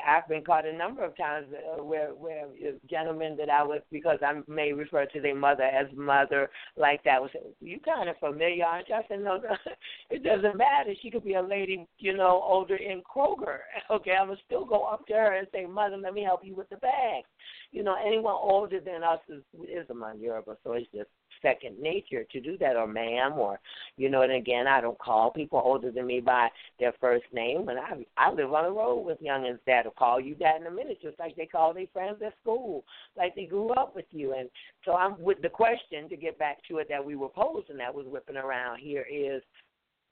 [0.05, 3.81] I've been caught a number of times uh, where where uh, gentlemen that I was
[3.91, 8.17] because I may refer to their mother as mother like that was you kind of
[8.17, 8.95] familiar, aren't you?
[8.95, 9.55] I said no, no,
[10.09, 10.93] it doesn't matter.
[11.01, 13.59] She could be a lady, you know, older in Kroger.
[13.91, 16.55] Okay, I'm gonna still go up to her and say, mother, let me help you
[16.55, 17.23] with the bag.
[17.71, 21.09] You know, anyone older than us is is among Yoruba, so it's just
[21.41, 23.59] second nature to do that, or ma'am, or
[23.97, 24.21] you know.
[24.21, 26.49] And again, I don't call people older than me by
[26.79, 27.69] their first name.
[27.69, 30.71] And I I live on the road with youngins that'll call you that in a
[30.71, 32.83] minute, just like they call their friends at school,
[33.17, 34.33] like they grew up with you.
[34.33, 34.49] And
[34.85, 37.93] so I'm with the question to get back to it that we were posing that
[37.93, 39.41] was whipping around here is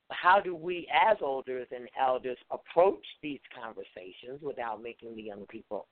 [0.09, 5.87] how do we as elders and elders approach these conversations without making the young people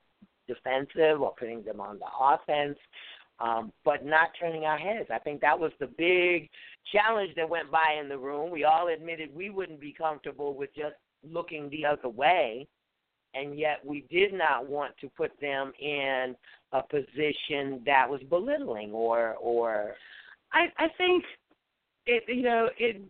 [0.46, 2.78] defensive or putting them on the offense,
[3.38, 5.08] um, but not turning our heads.
[5.12, 6.48] I think that was the big
[6.92, 8.50] challenge that went by in the room.
[8.50, 10.94] We all admitted we wouldn't be comfortable with just
[11.28, 12.66] looking the other way,
[13.34, 16.34] and yet we did not want to put them in
[16.72, 19.94] a position that was belittling or or.
[20.52, 21.24] I I think
[22.06, 23.02] it you know it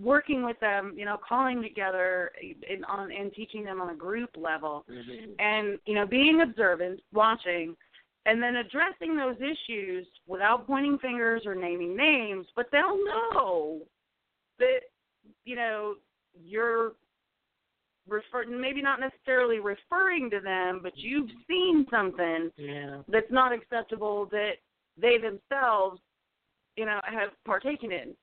[0.00, 2.32] working with them, you know, calling together
[2.68, 5.32] and on and teaching them on a group level, mm-hmm.
[5.38, 7.76] and you know, being observant, watching,
[8.26, 13.80] and then addressing those issues without pointing fingers or naming names, but they'll know
[14.58, 14.80] that
[15.44, 15.94] you know
[16.44, 16.92] you're
[18.08, 22.98] refer maybe not necessarily referring to them, but you've seen something yeah.
[23.08, 24.54] that's not acceptable that
[25.00, 26.00] they themselves,
[26.76, 28.14] you know, have partaken in.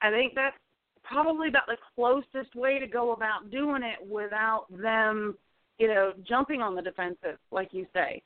[0.00, 0.56] I think that's
[1.02, 5.36] probably about the closest way to go about doing it without them,
[5.78, 8.22] you know, jumping on the defensive, like you say.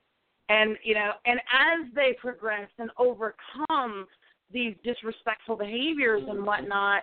[0.49, 4.07] And, you know, and as they progress and overcome
[4.51, 7.03] these disrespectful behaviors and whatnot,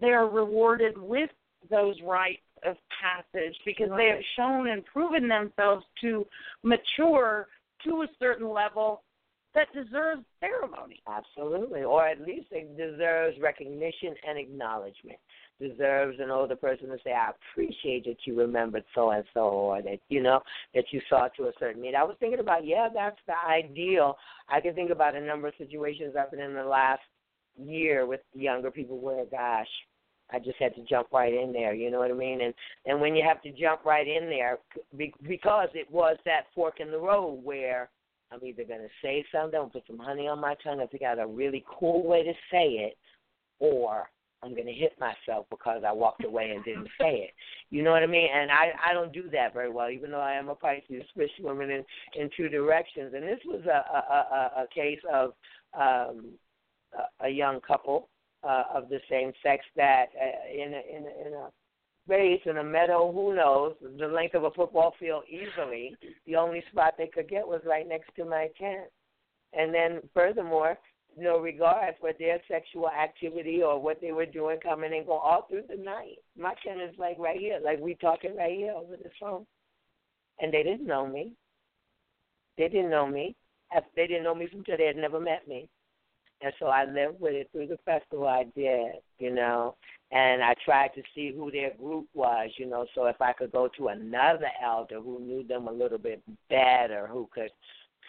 [0.00, 1.30] they are rewarded with
[1.70, 6.26] those rites of passage because they have shown and proven themselves to
[6.62, 7.46] mature
[7.84, 9.02] to a certain level
[9.54, 11.02] that deserves ceremony.
[11.08, 15.18] Absolutely, or at least it deserves recognition and acknowledgement.
[15.58, 19.80] Deserves an older person to say, "I appreciate that you remembered so and so," or
[19.80, 20.42] that you know
[20.74, 21.96] that you saw to a certain meeting.
[21.96, 24.18] I was thinking about, yeah, that's the ideal.
[24.50, 27.00] I can think about a number of situations I've been in the last
[27.58, 29.66] year with younger people where, gosh,
[30.30, 31.72] I just had to jump right in there.
[31.72, 32.42] You know what I mean?
[32.42, 32.52] And
[32.84, 34.58] and when you have to jump right in there,
[34.94, 37.88] because it was that fork in the road where
[38.30, 41.18] I'm either going to say something put some honey on my tongue and figure out
[41.18, 42.98] a really cool way to say it,
[43.58, 44.10] or
[44.46, 47.30] I'm going to hit myself because I walked away and didn't say it.
[47.70, 48.28] You know what I mean?
[48.32, 51.30] And I I don't do that very well, even though I am a Pisces, switch
[51.40, 53.12] woman in in two directions.
[53.14, 55.32] And this was a a, a, a case of
[55.74, 56.26] um,
[56.94, 58.08] a, a young couple
[58.44, 61.48] uh, of the same sex that uh, in a, in a, in a
[62.06, 65.94] space in a meadow, who knows, the length of a football field easily.
[66.26, 68.86] The only spot they could get was right next to my tent.
[69.52, 70.78] And then furthermore,
[71.16, 75.46] no regard for their sexual activity or what they were doing coming and going all
[75.48, 76.18] through the night.
[76.38, 79.46] My tent is like right here, like we talking right here over the phone.
[80.40, 81.32] And they didn't know me.
[82.58, 83.34] They didn't know me.
[83.96, 85.68] They didn't know me till they had never met me.
[86.42, 89.74] And so I lived with it through the festival I did, you know
[90.12, 93.50] and I tried to see who their group was, you know, so if I could
[93.50, 97.50] go to another elder who knew them a little bit better, who could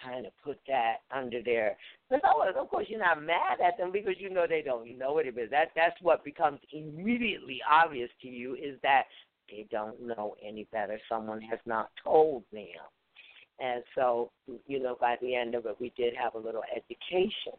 [0.03, 1.77] kind of put that under their
[2.09, 5.27] because of course you're not mad at them because you know they don't know it
[5.27, 5.49] is.
[5.51, 9.03] That that's what becomes immediately obvious to you is that
[9.49, 10.99] they don't know any better.
[11.09, 12.63] Someone has not told them.
[13.59, 14.31] And so,
[14.67, 17.57] you know, by the end of it we did have a little education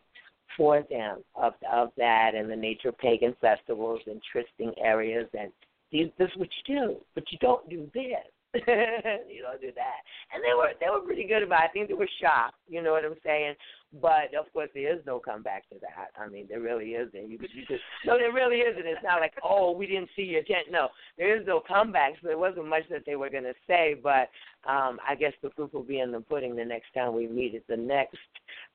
[0.56, 5.52] for them of of that and the nature of pagan festivals and trysting areas and
[5.90, 8.24] these this is what you do, but you don't do this.
[8.54, 10.00] you don't do that.
[10.32, 11.68] And they were they were pretty good about it.
[11.68, 13.54] I think they were shocked, you know what I'm saying?
[14.00, 16.18] But of course there is no comeback to that.
[16.18, 17.30] I mean there really isn't.
[17.30, 18.86] You you could no there really isn't.
[18.86, 20.88] It's not like, Oh, we didn't see your tent no.
[21.18, 24.30] There is no comeback, so there wasn't much that they were gonna say, but
[24.66, 27.54] um I guess the proof will be in the pudding the next time we meet
[27.54, 28.16] at the next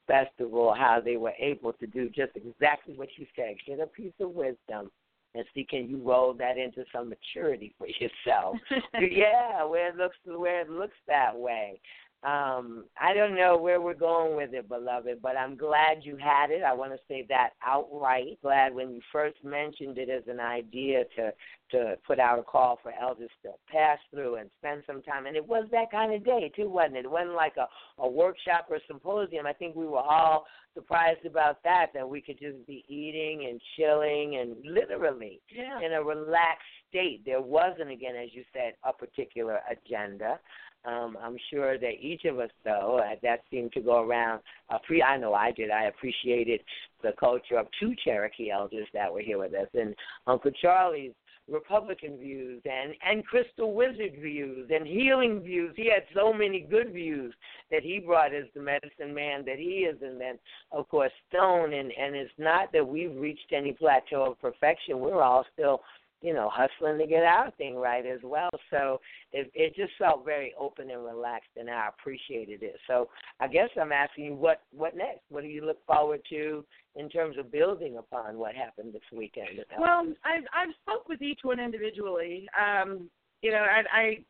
[0.05, 4.13] festival, how they were able to do just exactly what you said, get a piece
[4.19, 4.91] of wisdom
[5.35, 8.57] and see can you roll that into some maturity for yourself.
[8.99, 11.79] yeah, where it looks where it looks that way.
[12.23, 16.51] Um, I don't know where we're going with it, beloved, but I'm glad you had
[16.51, 16.63] it.
[16.63, 18.39] I want to say that outright.
[18.41, 21.33] Glad when you first mentioned it as an idea to
[21.71, 25.25] to put out a call for elders to pass through and spend some time.
[25.25, 27.05] And it was that kind of day too, wasn't it?
[27.05, 27.67] It wasn't like a,
[28.01, 29.47] a workshop or a symposium.
[29.47, 33.59] I think we were all surprised about that, that we could just be eating and
[33.75, 35.85] chilling and literally yeah.
[35.85, 37.23] in a relaxed state.
[37.25, 40.39] There wasn't, again, as you said, a particular agenda.
[40.85, 44.41] Um, I'm sure that each of us, though, uh, that seemed to go around.
[44.69, 45.71] Uh, pre- I know I did.
[45.71, 46.59] I appreciated
[47.01, 49.95] the culture of two Cherokee elders that were here with us, and
[50.27, 51.13] Uncle Charlie's
[51.49, 55.73] Republican views and and Crystal Wizard views and healing views.
[55.75, 57.33] He had so many good views
[57.69, 60.39] that he brought as the medicine man that he is, and then
[60.71, 61.73] of course Stone.
[61.73, 64.99] And and it's not that we've reached any plateau of perfection.
[64.99, 65.81] We're all still
[66.23, 68.49] you know, hustling to get our thing right as well.
[68.71, 69.01] So
[69.33, 72.75] it it just felt very open and relaxed, and I appreciated it.
[72.87, 73.09] So
[73.41, 75.19] I guess I'm asking you, what what next?
[75.29, 76.63] What do you look forward to
[76.95, 79.49] in terms of building upon what happened this weekend?
[79.77, 82.47] Well, I've I've spoke with each one individually.
[82.57, 83.09] Um,
[83.41, 83.83] you know, I,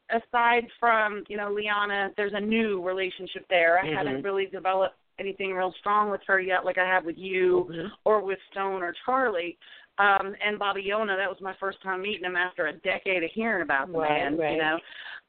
[0.10, 3.78] I aside from you know Liana, there's a new relationship there.
[3.78, 3.94] I Mhm.
[3.96, 7.92] haven't really developed anything real strong with her yet, like I have with you Mhm.
[8.04, 9.60] or with Stone or Charlie.
[10.00, 13.30] Um, and Baba Yona, that was my first time meeting him after a decade of
[13.34, 14.38] hearing about the Right, man.
[14.38, 14.52] right.
[14.54, 14.80] You know,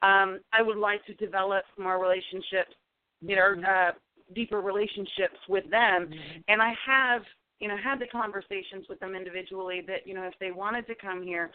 [0.02, 2.74] um, I would like to develop more relationships,
[3.20, 3.92] you know, uh,
[4.34, 6.08] deeper relationships with them.
[6.48, 7.22] And I have,
[7.60, 10.94] you know, had the conversations with them individually that you know if they wanted to
[10.94, 11.50] come here,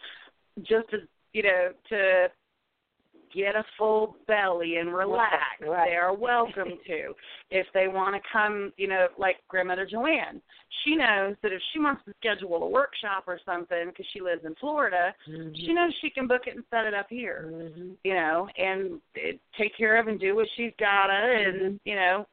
[0.62, 0.98] just to
[1.32, 2.28] you know to
[3.34, 5.60] get a full belly and relax.
[5.60, 5.90] Right.
[5.90, 7.14] They are welcome to.
[7.50, 10.40] If they want to come, you know, like grandmother Joanne,
[10.84, 14.44] she knows that if she wants to schedule a workshop or something because she lives
[14.44, 15.54] in Florida, Mm-hmm.
[15.54, 17.50] she knows she can book it and set it up here.
[17.52, 17.90] Mm-hmm.
[18.04, 21.76] You know, and it, take care of and do what she's gotta, and mm-hmm.
[21.84, 22.26] you know,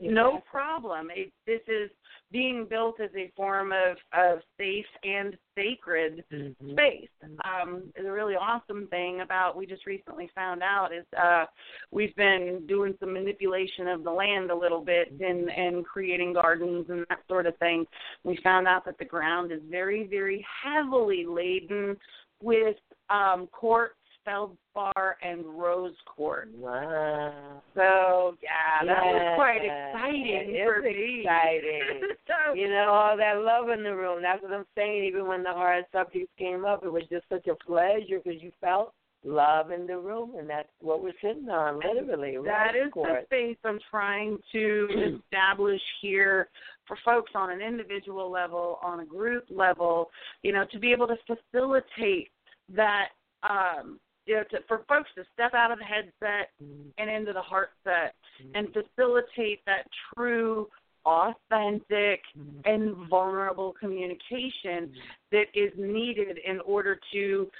[0.00, 1.08] no problem.
[1.14, 1.90] It, this is
[2.32, 6.72] being built as a form of of safe and sacred Mm-hmm.
[6.72, 7.08] space.
[7.44, 11.44] Um, the really awesome thing about we just recently found out is uh,
[11.90, 16.86] we've been doing some manipulation of the land a little bit and and creating gardens
[16.88, 17.84] and that sort of thing.
[18.24, 21.96] We found out that the ground is very very heavily laden
[22.42, 22.76] with
[23.10, 23.94] um, quartz,
[24.24, 26.50] feldspar, and rose quartz.
[26.56, 27.62] Wow.
[27.74, 31.20] So yeah, that was quite exciting it for me.
[31.20, 32.14] exciting.
[32.26, 34.22] so, you know, all that love in the room.
[34.22, 35.04] That's what I'm saying.
[35.04, 38.52] Even when the hard subjects came up, it was just such a pleasure because you
[38.60, 38.92] felt
[39.24, 42.36] love in the room, and that's what we're sitting on, literally.
[42.36, 43.24] That is right, is of course.
[43.30, 44.88] the space I'm trying to
[45.24, 46.48] establish here
[46.86, 50.10] for folks on an individual level, on a group level,
[50.42, 52.28] you know, to be able to facilitate
[52.74, 53.08] that,
[53.42, 56.50] um, you know, to, for folks to step out of the headset
[56.98, 58.14] and into the heart set
[58.54, 60.68] and facilitate that true,
[61.04, 62.20] authentic,
[62.64, 64.92] and vulnerable communication
[65.32, 67.50] that is needed in order to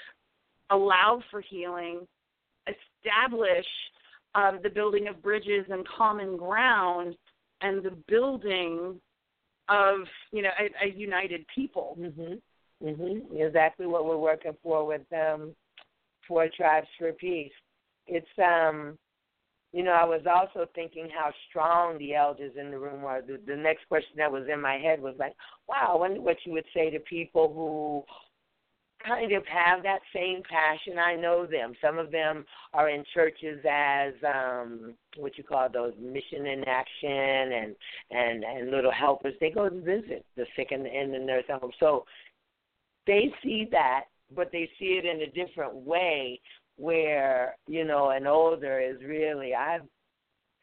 [0.69, 2.07] allow for healing,
[2.67, 3.65] establish
[4.35, 7.15] um, the building of bridges and common ground,
[7.61, 8.99] and the building
[9.69, 9.99] of
[10.31, 11.97] you know a, a united people.
[11.99, 12.41] Mhm.
[12.83, 13.39] Mhm.
[13.39, 15.55] Exactly what we're working for with um
[16.27, 17.51] Four Tribes for Peace.
[18.07, 18.97] It's um
[19.73, 23.23] you know, I was also thinking how strong the elders in the room are.
[23.23, 25.33] The, the next question that was in my head was like,
[25.67, 28.03] wow, I wonder what you would say to people who
[29.03, 30.99] kind of have that same passion.
[30.99, 31.73] I know them.
[31.81, 37.09] Some of them are in churches as um what you call those mission in action
[37.09, 37.75] and
[38.11, 39.33] and and little helpers.
[39.39, 41.71] They go to visit the sick and in the nursing home.
[41.79, 42.05] So
[43.05, 44.03] they see that,
[44.35, 46.39] but they see it in a different way.
[46.75, 49.83] Where you know an older is really I've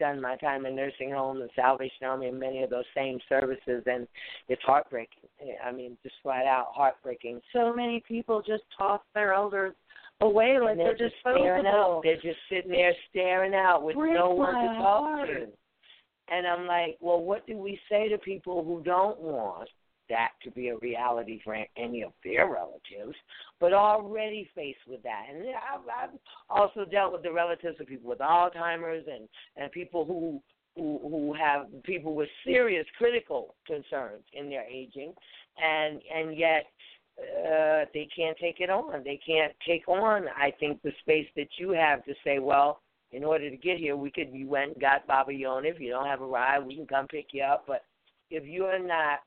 [0.01, 3.85] done my time in nursing homes and Salvation Army and many of those same services,
[3.87, 4.09] and
[4.49, 5.29] it's heartbreaking.
[5.64, 7.41] I mean, just flat out heartbreaking.
[7.53, 9.75] So many people just toss their elders
[10.21, 12.01] away like they're, they're just staring out.
[12.03, 15.29] They're just sitting there staring out with Breaks no one to talk heart.
[15.29, 15.47] to.
[16.35, 19.68] And I'm like, well, what do we say to people who don't want
[20.11, 23.17] that to be a reality for any of their relatives,
[23.59, 25.25] but already faced with that?
[25.33, 26.19] And I've, I've
[26.51, 30.43] also dealt with the relatives of people with Alzheimer's and and people who
[30.77, 35.13] who who have people with serious critical concerns in their aging,
[35.63, 36.67] and and yet
[37.19, 39.03] uh, they can't take it on.
[39.05, 40.27] They can't take on.
[40.37, 42.81] I think the space that you have to say, well,
[43.13, 44.29] in order to get here, we could.
[44.33, 45.67] You went and got Baba Yona.
[45.67, 47.65] If you don't have a ride, we can come pick you up.
[47.67, 47.83] But
[48.31, 49.21] if you're not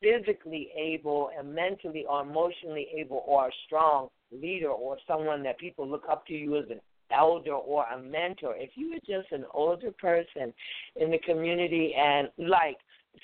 [0.00, 5.88] physically able and mentally or emotionally able or a strong leader or someone that people
[5.88, 6.80] look up to you as an
[7.10, 10.52] elder or a mentor, if you were just an older person
[10.96, 12.76] in the community and like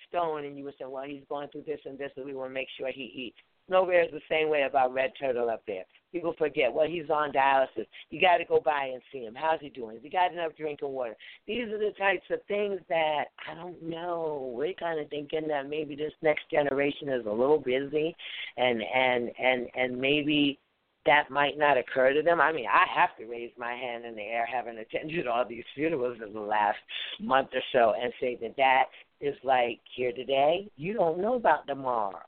[0.09, 2.51] Stone and you would say, well, he's going through this and this, and we want
[2.51, 3.37] to make sure he eats.
[3.69, 5.85] Nowhere is the same way about Red Turtle up there.
[6.13, 7.87] People forget, well, he's on dialysis.
[8.11, 9.35] You got to go by and see him.
[9.35, 9.97] How's he doing?
[9.97, 11.17] Has he got enough drinking water?
[11.47, 14.53] These are the types of things that I don't know.
[14.55, 18.15] We're kind of thinking that maybe this next generation is a little busy,
[18.57, 20.59] and and and and maybe
[21.07, 22.41] that might not occur to them.
[22.41, 25.65] I mean, I have to raise my hand in the air, having attended all these
[25.75, 26.79] funerals in the last
[27.21, 28.85] month or so, and say that that
[29.21, 30.69] is like here today.
[30.77, 32.21] You don't know about tomorrow.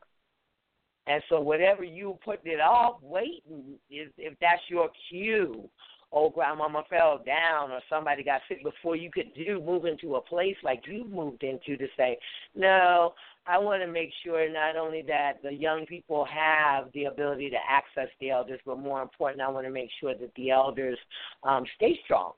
[1.07, 5.69] And so whatever you putting it off, waiting is if that's your cue.
[6.17, 10.21] Oh, grandmama fell down, or somebody got sick before you could do move into a
[10.21, 12.17] place like you moved into to say,
[12.55, 13.15] no,
[13.49, 17.57] I want to make sure not only that the young people have the ability to
[17.69, 20.99] access the elders, but more important, I want to make sure that the elders
[21.43, 22.33] um, stay strong.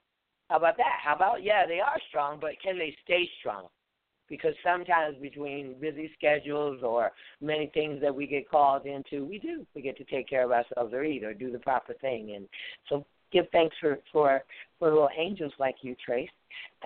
[0.48, 0.98] How about that?
[1.04, 3.66] How about yeah, they are strong, but can they stay strong?
[4.28, 9.66] Because sometimes between busy schedules or many things that we get called into, we do
[9.72, 12.32] forget to take care of ourselves or eat or do the proper thing.
[12.34, 12.48] And
[12.88, 14.42] so give thanks for for
[14.78, 16.28] for little angels like you, Trace.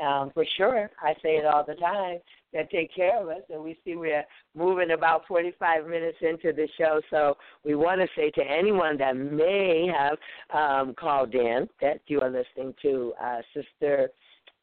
[0.02, 2.18] Um, for sure, I say it all the time
[2.52, 4.24] that take care of us, and we see we're
[4.56, 7.00] moving about 45 minutes into the show.
[7.10, 10.18] So we want to say to anyone that may have
[10.52, 14.10] um, called in that you are listening to uh, Sister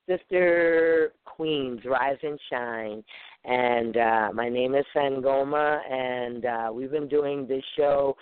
[0.07, 3.03] Sister Queens, Rise and Shine.
[3.45, 8.15] And uh, my name is Sangoma, and uh, we've been doing this show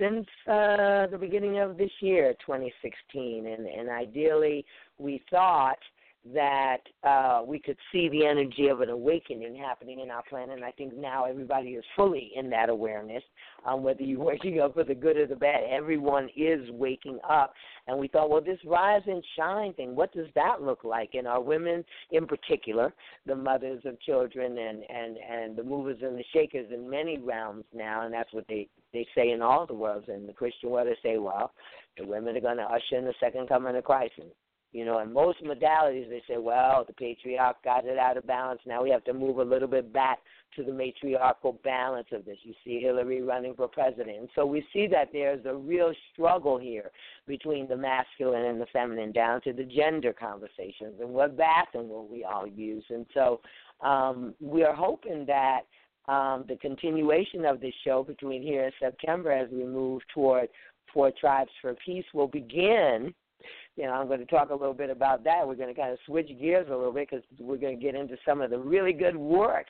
[0.00, 3.46] since uh, the beginning of this year, 2016.
[3.46, 4.64] And, and ideally,
[4.98, 5.78] we thought–
[6.34, 10.56] that uh, we could see the energy of an awakening happening in our planet.
[10.56, 13.22] And I think now everybody is fully in that awareness,
[13.66, 15.64] um, whether you're waking up for the good or the bad.
[15.70, 17.54] Everyone is waking up.
[17.86, 21.14] And we thought, well, this rise and shine thing, what does that look like?
[21.14, 22.92] And our women in particular,
[23.24, 27.64] the mothers of children and, and, and the movers and the shakers in many realms
[27.74, 30.06] now, and that's what they, they say in all the worlds.
[30.08, 31.52] And the Christian world, they say, well,
[31.96, 34.12] the women are going to usher in the second coming of Christ.
[34.18, 34.30] And
[34.72, 38.60] you know, in most modalities, they say, well, the patriarch got it out of balance.
[38.64, 40.20] Now we have to move a little bit back
[40.54, 42.38] to the matriarchal balance of this.
[42.42, 44.18] You see Hillary running for president.
[44.18, 46.92] And so we see that there's a real struggle here
[47.26, 52.06] between the masculine and the feminine down to the gender conversations and what bathroom will
[52.06, 52.84] we all use.
[52.90, 53.40] And so
[53.80, 55.62] um, we are hoping that
[56.06, 60.48] um, the continuation of this show between here and September as we move toward
[60.92, 63.14] Four Tribes for Peace will begin
[63.76, 65.46] you know, I'm going to talk a little bit about that.
[65.46, 67.94] We're going to kind of switch gears a little bit because we're going to get
[67.94, 69.66] into some of the really good work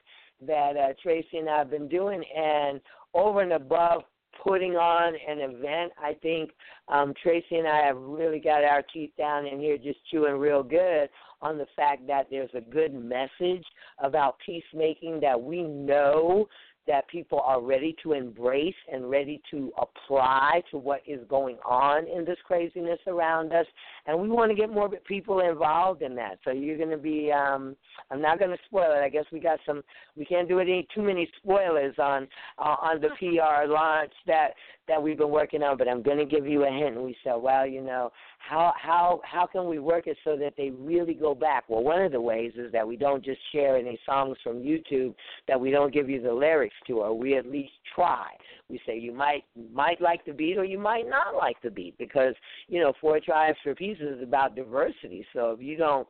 [0.46, 2.22] that uh, Tracy and I have been doing.
[2.36, 2.80] And
[3.14, 4.02] over and above
[4.42, 6.50] putting on an event, I think
[6.88, 10.62] um, Tracy and I have really got our teeth down in here just chewing real
[10.62, 11.08] good
[11.42, 13.64] on the fact that there's a good message
[13.98, 16.46] about peacemaking that we know
[16.90, 22.04] that people are ready to embrace and ready to apply to what is going on
[22.08, 23.66] in this craziness around us.
[24.08, 26.40] And we want to get more people involved in that.
[26.42, 27.76] So you're going to be, um,
[28.10, 29.04] I'm not going to spoil it.
[29.04, 29.82] I guess we got some,
[30.16, 32.26] we can't do any too many spoilers on
[32.58, 34.48] uh, on the PR launch that
[34.90, 35.78] that we've been working on.
[35.78, 36.96] But I'm going to give you a hint.
[36.96, 40.54] And we said, well, you know, how how how can we work it so that
[40.56, 41.64] they really go back?
[41.68, 45.14] Well, one of the ways is that we don't just share any songs from YouTube
[45.46, 48.26] that we don't give you the lyrics to, or we at least try.
[48.68, 51.96] We say you might might like the beat or you might not like the beat
[51.96, 52.34] because
[52.68, 55.24] you know Four Tribes for Peace is about diversity.
[55.32, 56.08] So if you don't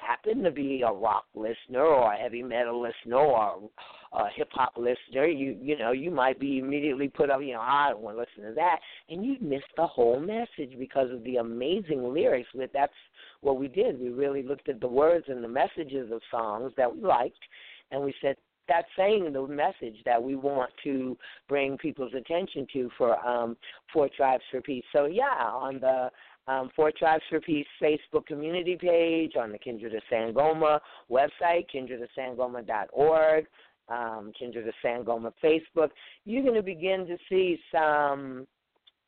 [0.00, 3.70] happen to be a rock listener or a heavy metal listener or
[4.12, 7.40] a hip hop listener, you you know you might be immediately put up.
[7.42, 8.78] You know, I don't want to listen to that,
[9.08, 12.48] and you miss the whole message because of the amazing lyrics.
[12.54, 12.92] But that's
[13.40, 14.00] what we did.
[14.00, 17.38] We really looked at the words and the messages of songs that we liked,
[17.90, 18.36] and we said
[18.68, 21.16] that's saying the message that we want to
[21.48, 23.56] bring people's attention to for um,
[23.92, 24.84] Four Tribes for Peace.
[24.92, 26.10] So yeah, on the
[26.48, 30.80] um, Four Tribes for Peace Facebook community page, on the Kindred of Sangoma
[31.10, 33.46] website, kindredofsangoma.org,
[33.88, 35.90] um, Kindred of Sangoma Facebook,
[36.24, 38.46] you're going to begin to see some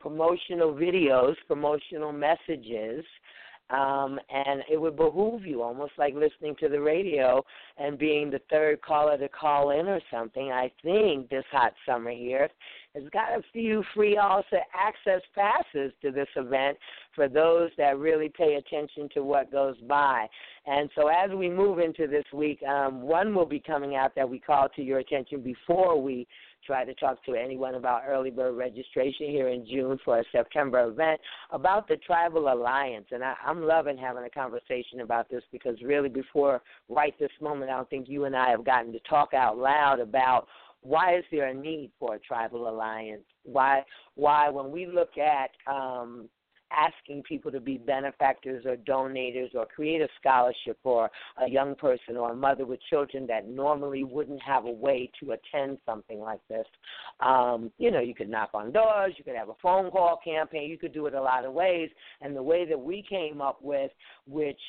[0.01, 3.05] promotional videos, promotional messages
[3.70, 7.45] um, and it would behoove you, almost like listening to the radio
[7.76, 10.51] and being the third caller to call in or something.
[10.51, 12.49] I think this hot summer here
[12.99, 16.77] has got a few free also access passes to this event
[17.15, 20.27] for those that really pay attention to what goes by.
[20.67, 24.29] And so as we move into this week, um, one will be coming out that
[24.29, 26.27] we call to your attention before we
[26.67, 30.89] try to talk to anyone about early bird registration here in June for a September
[30.89, 31.21] event
[31.51, 33.07] about the Tribal Alliance.
[33.11, 37.71] And I, I'm loving having a conversation about this because really before right this moment,
[37.71, 40.49] I don't think you and I have gotten to talk out loud about
[40.83, 43.24] why is there a need for a tribal alliance?
[43.45, 46.29] Why why when we look at um,
[46.70, 51.11] asking people to be benefactors or donators or create a scholarship for
[51.45, 55.33] a young person or a mother with children that normally wouldn't have a way to
[55.33, 56.66] attend something like this.
[57.20, 60.70] Um, you know, you could knock on doors, you could have a phone call campaign,
[60.70, 61.91] you could do it a lot of ways.
[62.20, 63.91] And the way that we came up with,
[64.26, 64.61] which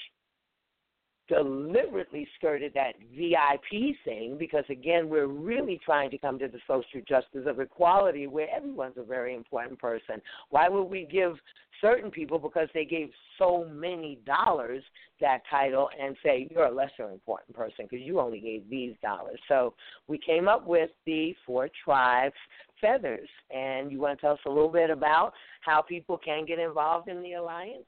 [1.29, 7.01] deliberately skirted that VIP thing because again we're really trying to come to the social
[7.07, 10.21] justice of equality where everyone's a very important person.
[10.49, 11.37] Why would we give
[11.81, 14.83] certain people because they gave so many dollars
[15.21, 19.39] that title and say you're a lesser important person because you only gave these dollars.
[19.47, 19.73] So
[20.07, 22.35] we came up with the four tribes
[22.81, 26.59] feathers and you want to tell us a little bit about how people can get
[26.59, 27.85] involved in the alliance?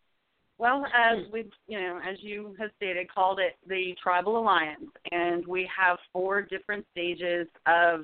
[0.58, 5.46] Well, as we, you know, as you have stated, called it the Tribal Alliance, and
[5.48, 8.02] we have four different stages of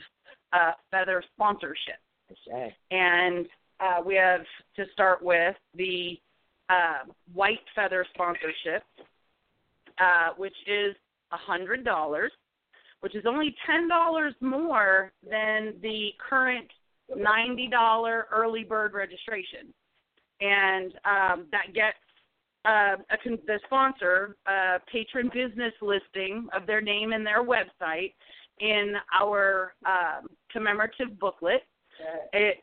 [0.53, 1.99] uh, feather sponsorship.
[2.31, 2.75] Okay.
[2.89, 3.45] And
[3.79, 4.41] uh, we have
[4.75, 6.19] to start with the
[6.69, 8.83] uh, white feather sponsorship,
[9.99, 10.95] uh, which is
[11.31, 12.31] a hundred dollars,
[13.01, 16.67] which is only ten dollars more than the current
[17.15, 19.73] ninety dollar early bird registration,
[20.41, 21.97] and um, that gets
[22.67, 28.13] uh, a, the sponsor a patron business listing of their name and their website
[28.59, 31.63] in our um, commemorative booklet.
[32.33, 32.61] It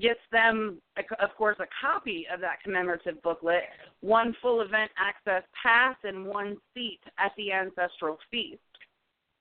[0.00, 3.62] gets them, of course, a copy of that commemorative booklet,
[4.00, 8.60] one full event access pass, and one seat at the ancestral feast.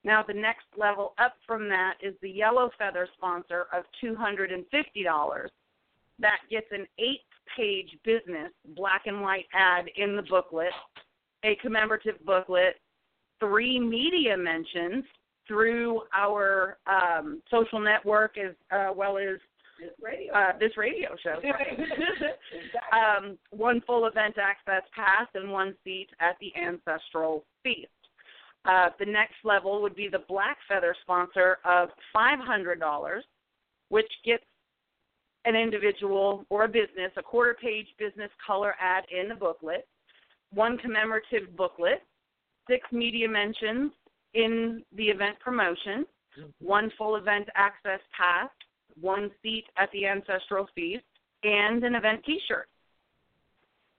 [0.03, 5.47] Now, the next level up from that is the yellow feather sponsor of $250.
[6.19, 10.71] That gets an eight page business black and white ad in the booklet,
[11.43, 12.75] a commemorative booklet,
[13.39, 15.03] three media mentions
[15.47, 19.37] through our um, social network as uh, well as
[19.79, 21.35] this radio, uh, this radio show.
[22.97, 27.87] um, one full event access pass and one seat at the ancestral feast.
[28.65, 33.21] Uh, the next level would be the black feather sponsor of $500,
[33.89, 34.43] which gets
[35.47, 39.87] an individual or a business a quarter page business color ad in the booklet,
[40.53, 42.03] one commemorative booklet,
[42.69, 43.91] six media mentions
[44.33, 46.05] in the event promotion,
[46.59, 48.49] one full event access pass,
[48.99, 51.05] one seat at the ancestral feast,
[51.43, 52.67] and an event t shirt.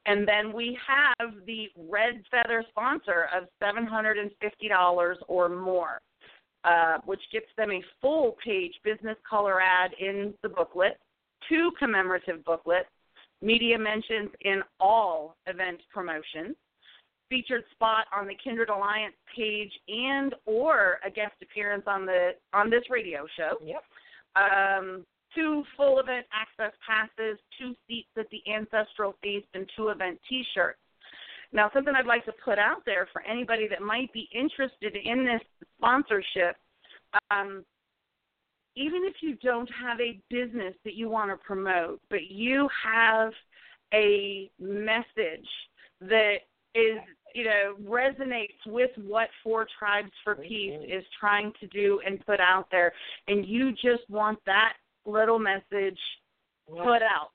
[0.05, 6.01] And then we have the red feather sponsor of $750 or more,
[6.65, 10.99] uh, which gets them a full page business color ad in the booklet,
[11.49, 12.89] two commemorative booklets,
[13.43, 16.57] media mentions in all event promotions,
[17.29, 22.71] featured spot on the Kindred Alliance page and or a guest appearance on the on
[22.71, 23.59] this radio show.
[23.65, 23.83] Yep.
[24.37, 30.19] Um, two full event access passes, two seats at the ancestral feast, and two event
[30.29, 30.79] T-shirts.
[31.53, 35.25] Now, something I'd like to put out there for anybody that might be interested in
[35.25, 35.41] this
[35.79, 36.57] sponsorship.
[37.31, 37.65] Um,
[38.79, 43.33] even if you don't have a business that you want to promote, but you have
[43.93, 45.49] a message
[46.01, 46.37] that
[46.75, 46.99] is,
[47.35, 52.41] you know, resonates with what Four Tribes for Peace is trying to do and put
[52.41, 52.93] out there,
[53.27, 54.75] and you just want that
[55.05, 55.99] little message
[56.69, 57.31] put out,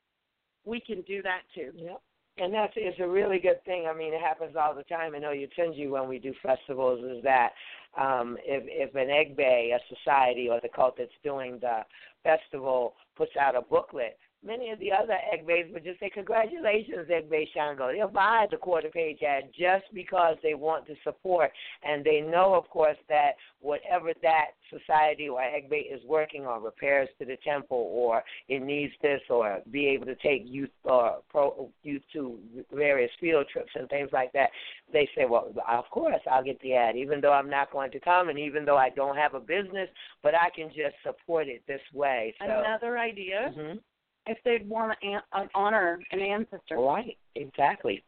[0.65, 1.71] we can do that too.
[1.75, 2.01] Yep.
[2.37, 3.85] And that's it's a really good thing.
[3.87, 7.03] I mean, it happens all the time in Oyotunji when we do festivals.
[7.05, 7.49] Is that
[7.95, 11.81] um, if if an egbe, a society, or the cult that's doing the
[12.23, 17.45] festival puts out a booklet, many of the other egbes would just say, Congratulations, Egbe
[17.53, 17.91] Shango.
[17.91, 21.51] They'll buy the quarter page ad just because they want to support.
[21.83, 23.31] And they know, of course, that
[23.61, 28.93] whatever that society or egbe is working on, repairs to the temple, or it needs
[29.01, 32.37] this, or be able to take youth or pro youth to
[32.71, 34.49] various field trips and things like that,
[34.91, 37.99] they say, Well, of course, I'll get the ad, even though I'm not going to
[37.99, 39.89] come and even though I don't have a business,
[40.21, 42.33] but I can just support it this way.
[42.39, 43.79] So, Another idea Mhm.
[44.27, 46.77] If they'd want to an- uh, honor an ancestor.
[46.77, 48.03] Right, exactly.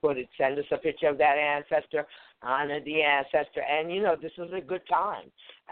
[0.00, 2.06] Put it, send us a picture of that ancestor,
[2.42, 5.24] honor the ancestor, and you know this is a good time.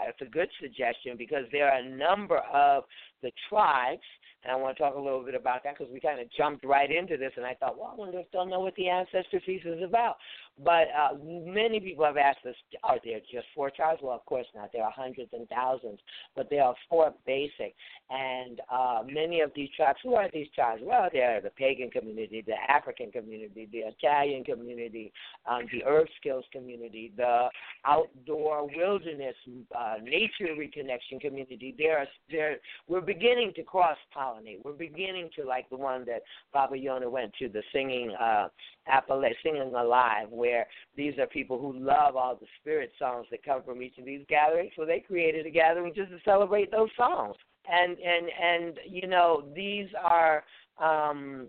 [0.09, 2.84] It's a good suggestion because there are a number of
[3.22, 4.03] the tribes,
[4.43, 6.64] and I want to talk a little bit about that because we kind of jumped
[6.64, 9.41] right into this, and I thought, well, I wonder if they'll know what the ancestor
[9.47, 10.16] feast is about.
[10.64, 14.00] But uh, many people have asked us, are there just four tribes?
[14.02, 14.70] Well, of course not.
[14.72, 15.98] There are hundreds and thousands,
[16.34, 17.74] but there are four basic.
[18.09, 20.80] And uh, many of these tribes, who are these tribes?
[20.82, 25.12] Well, they're the pagan community, the African community, the Italian community,
[25.46, 27.48] um, the earth skills community, the
[27.84, 29.34] outdoor wilderness,
[29.76, 31.74] uh, nature reconnection community.
[31.76, 32.57] There, are, there,
[32.88, 34.64] we're beginning to cross pollinate.
[34.64, 38.48] We're beginning to like the one that Baba Yona went to, the singing uh,
[38.93, 40.66] Appalachia, singing alive, where
[40.97, 44.24] these are people who love all the spirit songs that come from each of these
[44.28, 44.72] gatherings.
[44.76, 47.37] So they created a gathering just to celebrate those songs.
[47.70, 50.45] And and and you know these are
[50.78, 51.49] um,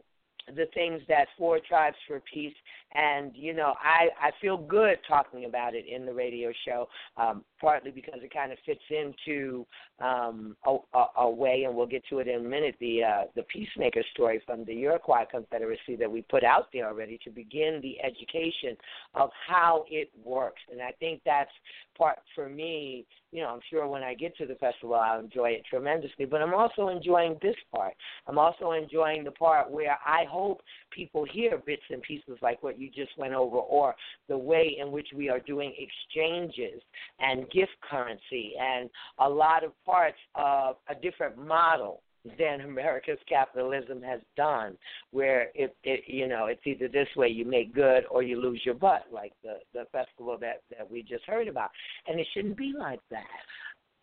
[0.56, 2.56] the things that Four Tribes for Peace
[2.94, 7.44] And you know, I I feel good talking about it in the radio show, um,
[7.60, 9.66] partly because it kind of fits into
[10.00, 12.76] um, a, a, a way, and we'll get to it in a minute.
[12.80, 17.20] The uh, the peacemaker story from the Iroquois Confederacy that we put out there already
[17.26, 18.78] to begin the education
[19.16, 21.52] of how it works, and I think that's
[21.98, 23.06] part for me.
[23.32, 26.26] You know, I'm sure when I get to the festival, I'll enjoy it tremendously.
[26.26, 27.94] But I'm also enjoying this part.
[28.28, 30.62] I'm also enjoying the part where I hope
[30.92, 33.96] people hear bits and pieces like what you just went over, or
[34.28, 36.82] the way in which we are doing exchanges
[37.20, 42.02] and gift currency, and a lot of parts of a different model
[42.38, 44.78] than America's capitalism has done,
[45.12, 48.62] where it, it you know it's either this way you make good or you lose
[48.66, 51.70] your butt, like the the festival that that we just heard about,
[52.08, 53.26] and it shouldn't be like that.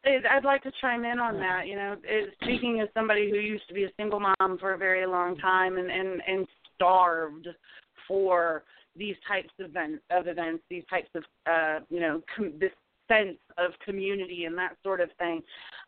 [0.07, 1.67] I'd like to chime in on that.
[1.67, 4.79] You know, it, speaking as somebody who used to be a single mom for a
[4.79, 7.49] very long time and and and starved
[8.07, 8.65] for
[8.97, 12.71] these types of events, of events, these types of uh, you know com- this
[13.09, 15.43] sense of community and that sort of thing.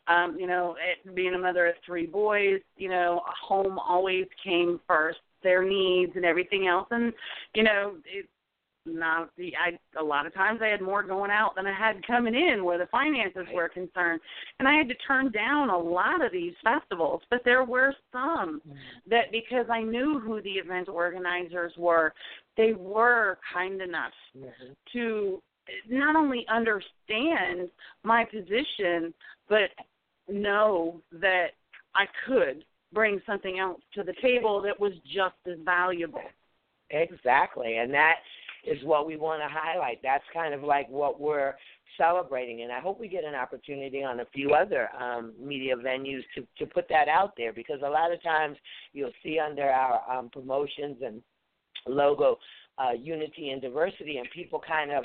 [0.09, 4.81] Um, you know, it, being a mother of three boys, you know, home always came
[4.87, 7.13] first, their needs and everything else, and
[7.55, 8.27] you know, it,
[8.87, 12.07] not the I a lot of times I had more going out than I had
[12.07, 14.21] coming in where the finances were concerned.
[14.59, 18.61] And I had to turn down a lot of these festivals, but there were some
[18.61, 18.77] mm-hmm.
[19.11, 22.13] that because I knew who the event organizers were,
[22.57, 24.73] they were kind enough mm-hmm.
[24.93, 25.43] to
[25.89, 27.71] not only understand
[28.05, 29.13] my position,
[29.49, 29.71] but
[30.29, 31.49] know that
[31.95, 36.23] I could bring something else to the table that was just as valuable.
[36.91, 38.17] Exactly, and that
[38.67, 40.01] is what we want to highlight.
[40.03, 41.55] That's kind of like what we're
[41.97, 46.23] celebrating, and I hope we get an opportunity on a few other um, media venues
[46.35, 48.57] to to put that out there because a lot of times
[48.93, 51.23] you'll see under our um, promotions and
[51.87, 52.39] logo
[52.79, 55.05] uh, unity and diversity, and people kind of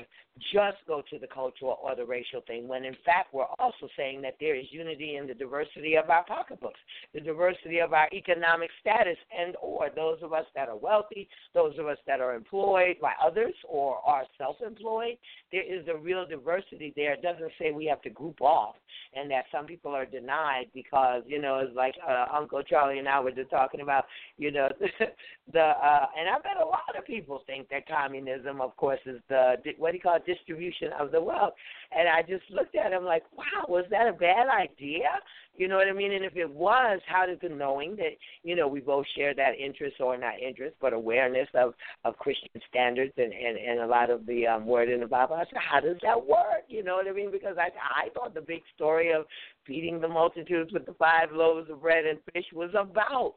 [0.54, 4.22] just go to the cultural or the racial thing, when in fact we're also saying
[4.22, 6.80] that there is unity in the diversity of our pocketbooks,
[7.14, 11.78] the diversity of our economic status, and or those of us that are wealthy, those
[11.78, 15.18] of us that are employed by others or are self-employed.
[15.52, 17.14] There is a real diversity there.
[17.14, 18.76] It doesn't say we have to group off,
[19.14, 23.08] and that some people are denied because you know it's like uh, Uncle Charlie and
[23.08, 24.06] I were just talking about,
[24.38, 24.70] you know,
[25.54, 29.20] the uh, and I bet a lot of people think that communism, of course, is
[29.30, 31.54] the what do you call it, distribution of the wealth.
[31.96, 35.10] And I just looked at him like, wow, was that a bad idea?
[35.56, 36.14] You know what I mean?
[36.14, 38.12] And if it was, how did the knowing that,
[38.44, 41.74] you know, we both share that interest or not interest, but awareness of,
[42.06, 45.36] of Christian standards and, and, and a lot of the um, word in the Bible,
[45.36, 46.64] I said, how does that work?
[46.68, 47.32] You know what I mean?
[47.32, 47.70] Because I,
[48.06, 49.26] I thought the big story of
[49.68, 53.36] feeding the multitudes with the five loaves of bread and fish was about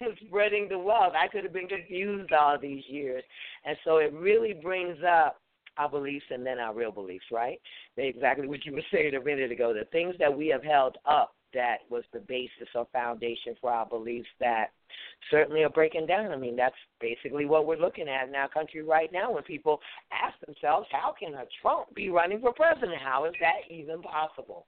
[0.26, 1.14] spreading the wealth.
[1.18, 3.22] I could have been confused all these years.
[3.64, 5.40] And so it really brings up
[5.78, 7.60] our beliefs and then our real beliefs, right?
[7.96, 9.72] Exactly what you were saying a minute ago.
[9.72, 13.86] The things that we have held up that was the basis or foundation for our
[13.86, 14.68] beliefs that
[15.30, 16.30] certainly are breaking down.
[16.30, 19.80] I mean, that's basically what we're looking at in our country right now when people
[20.12, 23.00] ask themselves, how can a Trump be running for president?
[23.02, 24.66] How is that even possible?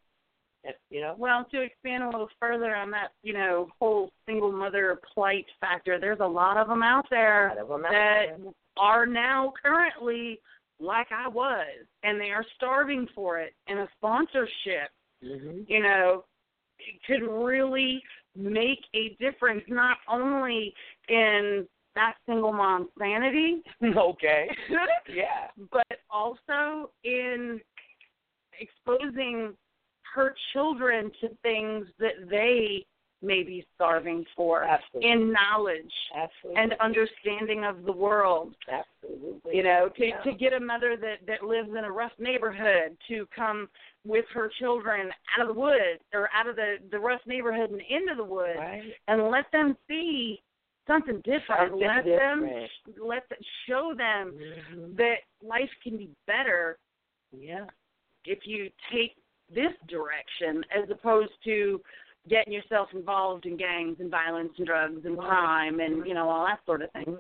[0.91, 1.15] You know?
[1.19, 5.99] Well, to expand a little further on that, you know, whole single mother plight factor,
[5.99, 8.37] there's a lot of them out there them that there.
[8.77, 10.41] are now currently
[10.81, 13.55] like I was, and they are starving for it.
[13.69, 14.91] And a sponsorship,
[15.23, 15.61] mm-hmm.
[15.67, 16.25] you know,
[17.07, 18.03] could really
[18.37, 20.75] make a difference not only
[21.09, 23.63] in that single mom's sanity.
[23.97, 24.49] Okay.
[25.15, 25.49] yeah.
[25.71, 27.61] But also in
[28.61, 29.55] exposing
[30.15, 32.87] her children to things that they
[33.25, 35.11] may be starving for Absolutely.
[35.11, 36.63] in knowledge Absolutely.
[36.63, 38.55] and understanding of the world.
[38.71, 39.57] Absolutely.
[39.57, 40.21] You know, to yeah.
[40.23, 43.69] to get a mother that that lives in a rough neighborhood to come
[44.05, 47.81] with her children out of the woods or out of the the rough neighborhood and
[47.81, 48.83] into the woods right.
[49.09, 50.41] and let them see
[50.87, 51.71] something different.
[51.71, 52.43] Something let different.
[52.43, 54.97] them let them, show them mm-hmm.
[54.97, 56.79] that life can be better
[57.33, 57.65] Yeah.
[58.27, 59.17] if you take
[59.53, 61.81] this direction as opposed to
[62.29, 66.47] getting yourself involved in gangs and violence and drugs and crime and you know all
[66.47, 67.19] that sort of thing.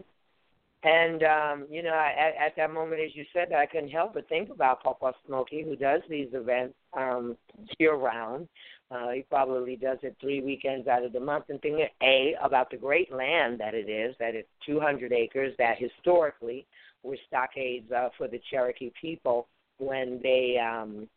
[0.83, 4.15] And um, you know, at, at that moment, as you said, that I couldn't help
[4.15, 7.37] but think about Papa Smokey, who does these events um,
[7.79, 8.49] year round.
[8.91, 12.71] Uh, he probably does it three weekends out of the month, and thinking a about
[12.71, 16.67] the great land that it is, that it's 200 acres, that historically
[17.03, 19.49] were stockades uh, for the Cherokee people
[19.79, 21.09] when they um,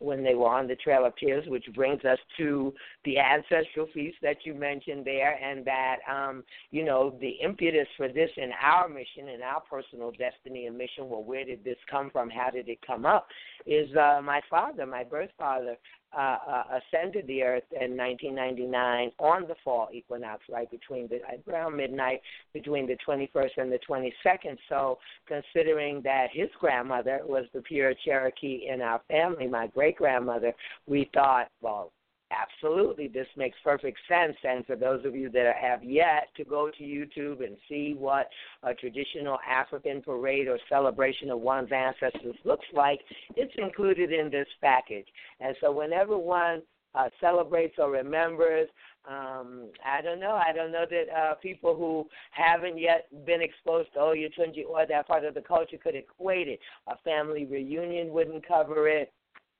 [0.00, 2.72] when they were on the Trail of Tears, which brings us to
[3.04, 8.08] the ancestral feast that you mentioned there, and that um, you know the impetus for
[8.08, 11.08] this in our mission, in our personal destiny and mission.
[11.08, 12.30] Well, where did this come from?
[12.30, 13.28] How did it come up?
[13.66, 15.76] Is uh, my father, my birth father,
[16.16, 21.76] uh, uh, ascended the earth in 1999 on the fall equinox, right between the around
[21.76, 22.20] midnight
[22.52, 24.56] between the 21st and the 22nd.
[24.68, 30.52] So, considering that his grandmother was the pure Cherokee in our family, my great grandmother,
[30.86, 31.92] we thought, well,
[32.32, 34.36] Absolutely, this makes perfect sense.
[34.42, 38.28] And for those of you that have yet to go to YouTube and see what
[38.64, 43.00] a traditional African parade or celebration of one's ancestors looks like,
[43.36, 45.06] it's included in this package.
[45.38, 46.62] And so whenever one
[46.96, 48.68] uh, celebrates or remembers,
[49.08, 50.32] um, I don't know.
[50.32, 55.06] I don't know that uh, people who haven't yet been exposed to Oyotunji or that
[55.06, 56.58] part of the culture could equate it.
[56.88, 59.12] A family reunion wouldn't cover it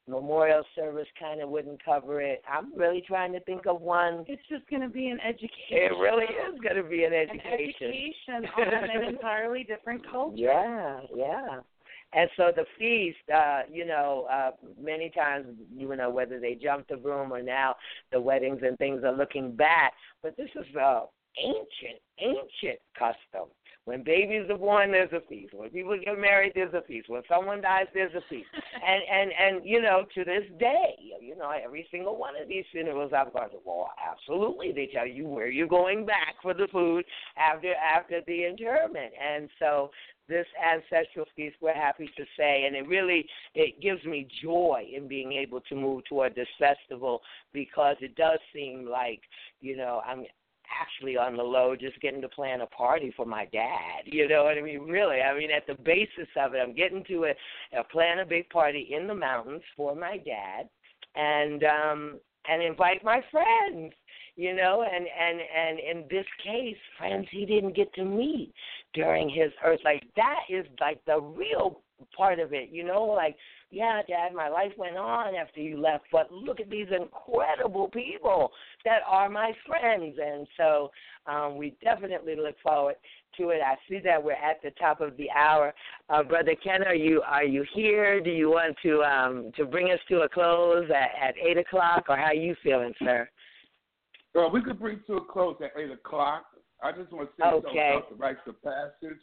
[0.09, 2.43] memorial service kind of wouldn't cover it.
[2.51, 4.25] I'm really trying to think of one.
[4.29, 5.51] It's just going to be an education.
[5.71, 7.89] It really is going to be an education.
[8.29, 10.37] An education on an entirely different culture.
[10.37, 11.61] Yeah, yeah.
[12.13, 15.47] And so the feast, uh, you know, uh, many times,
[15.77, 17.75] you know, whether they jumped the broom or now
[18.13, 19.93] the weddings and things are looking back,
[20.23, 21.03] but this is a
[21.39, 23.49] ancient, ancient custom.
[23.87, 25.55] When babies are born, there's a feast.
[25.55, 27.09] When people get married, there's a feast.
[27.09, 28.49] When someone dies, there's a feast.
[28.55, 32.64] and and and you know, to this day, you know, every single one of these
[32.72, 36.66] funerals I've gone to, well, absolutely, they tell you where you're going back for the
[36.72, 37.05] food
[37.37, 39.12] after after the interment.
[39.22, 39.91] And so
[40.28, 43.24] this ancestral feast we're happy to say and it really
[43.55, 47.20] it gives me joy in being able to move toward this festival
[47.53, 49.20] because it does seem like
[49.61, 50.24] you know i'm
[50.81, 54.03] actually on the low just getting to plan a party for my dad.
[54.05, 54.81] You know what I mean?
[54.83, 55.21] Really.
[55.21, 58.49] I mean at the basis of it I'm getting to a, a plan a big
[58.51, 60.69] party in the mountains for my dad
[61.14, 63.93] and um and invite my friends
[64.37, 68.53] you know and and and in this case friends he didn't get to meet
[68.95, 71.81] during his earth like that is like the real
[72.17, 73.37] part of it you know like
[73.71, 78.51] yeah, Dad, my life went on after you left, but look at these incredible people
[78.85, 80.17] that are my friends.
[80.25, 80.91] And so
[81.27, 82.95] um, we definitely look forward
[83.39, 83.61] to it.
[83.64, 85.75] I see that we're at the top of the hour.
[86.09, 88.21] Uh, Brother Ken, are you are you here?
[88.21, 92.05] Do you want to um, to bring us to a close at, at eight o'clock,
[92.09, 93.29] or how are you feeling, sir?
[94.35, 96.45] Well, we could bring to a close at eight o'clock.
[96.83, 97.64] I just want to say okay.
[97.64, 99.19] something about the rites of passage.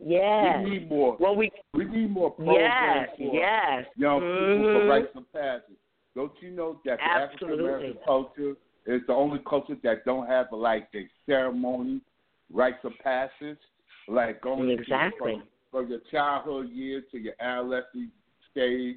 [0.00, 0.62] Yeah.
[0.62, 1.16] We need more.
[1.20, 3.86] Well, we we need more programs yes, for yes.
[3.96, 4.62] young mm-hmm.
[4.62, 5.76] people for rites of passage.
[6.14, 8.54] Don't you know that the African American culture
[8.86, 12.00] is the only culture that don't have like a ceremony,
[12.52, 13.58] rites of passage,
[14.08, 15.34] like going exactly.
[15.70, 18.10] from, from your childhood years to your adolescent
[18.50, 18.96] stage,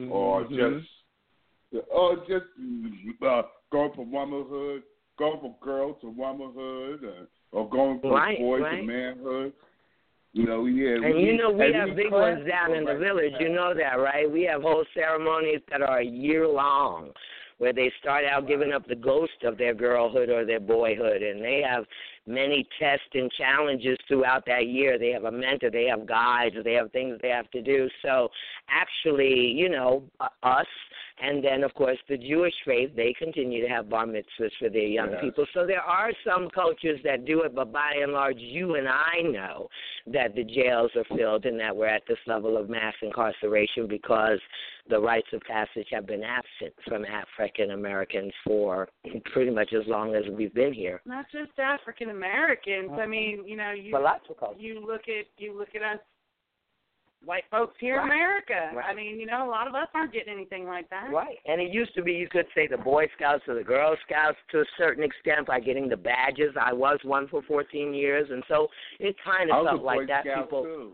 [0.00, 0.12] mm-hmm.
[0.12, 0.86] or just
[1.90, 2.46] or just
[3.26, 4.82] uh, going from womanhood,
[5.18, 8.80] going from girl to womanhood, uh, or going from right, boy right.
[8.80, 9.52] to manhood.
[10.36, 10.96] You know, yeah.
[10.96, 13.32] And we, you know, we have we big class ones down in the village.
[13.40, 14.30] You know that, right?
[14.30, 17.12] We have whole ceremonies that are a year long
[17.56, 21.42] where they start out giving up the ghost of their girlhood or their boyhood and
[21.42, 21.86] they have
[22.26, 24.98] many tests and challenges throughout that year.
[24.98, 27.88] They have a mentor, they have guides, they have things they have to do.
[28.02, 28.28] So
[28.68, 30.02] actually, you know,
[30.42, 30.66] us
[31.18, 34.86] and then of course the Jewish faith, they continue to have bar mitzvahs for their
[34.86, 35.20] young Yes.
[35.22, 35.46] people.
[35.54, 39.22] So there are some cultures that do it, but by and large you and I
[39.22, 39.68] know
[40.08, 44.38] that the jails are filled and that we're at this level of mass incarceration because
[44.88, 48.88] the rites of passage have been absent from African Americans for
[49.32, 51.00] pretty much as long as we've been here.
[51.04, 52.90] Not just African Americans.
[52.92, 54.60] I mean, you know, you But lots of cultures.
[54.62, 55.98] you look at you look at us
[57.26, 58.12] white folks here in Right.
[58.12, 58.70] America.
[58.74, 58.86] Right.
[58.86, 61.10] I mean, you know, a lot of us aren't getting anything like that.
[61.12, 61.38] Right.
[61.44, 64.38] And it used to be you could say the Boy Scouts or the Girl Scouts
[64.52, 66.54] to a certain extent by getting the badges.
[66.60, 68.68] I was one for 14 years, and so
[69.00, 70.24] it kind of felt like Boy that.
[70.24, 70.92] Scout People, too.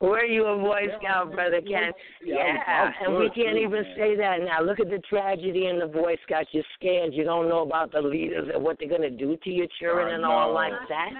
[0.00, 1.92] Were you a Boy Scout, brother was- Ken?
[2.24, 4.62] yeah, I was- I was and we can't even say that now.
[4.62, 6.48] Look at the tragedy in the Boy Scouts.
[6.52, 7.12] You're scared.
[7.12, 10.14] You don't know about the leaders and what they're going to do to your children
[10.14, 11.10] and all like that.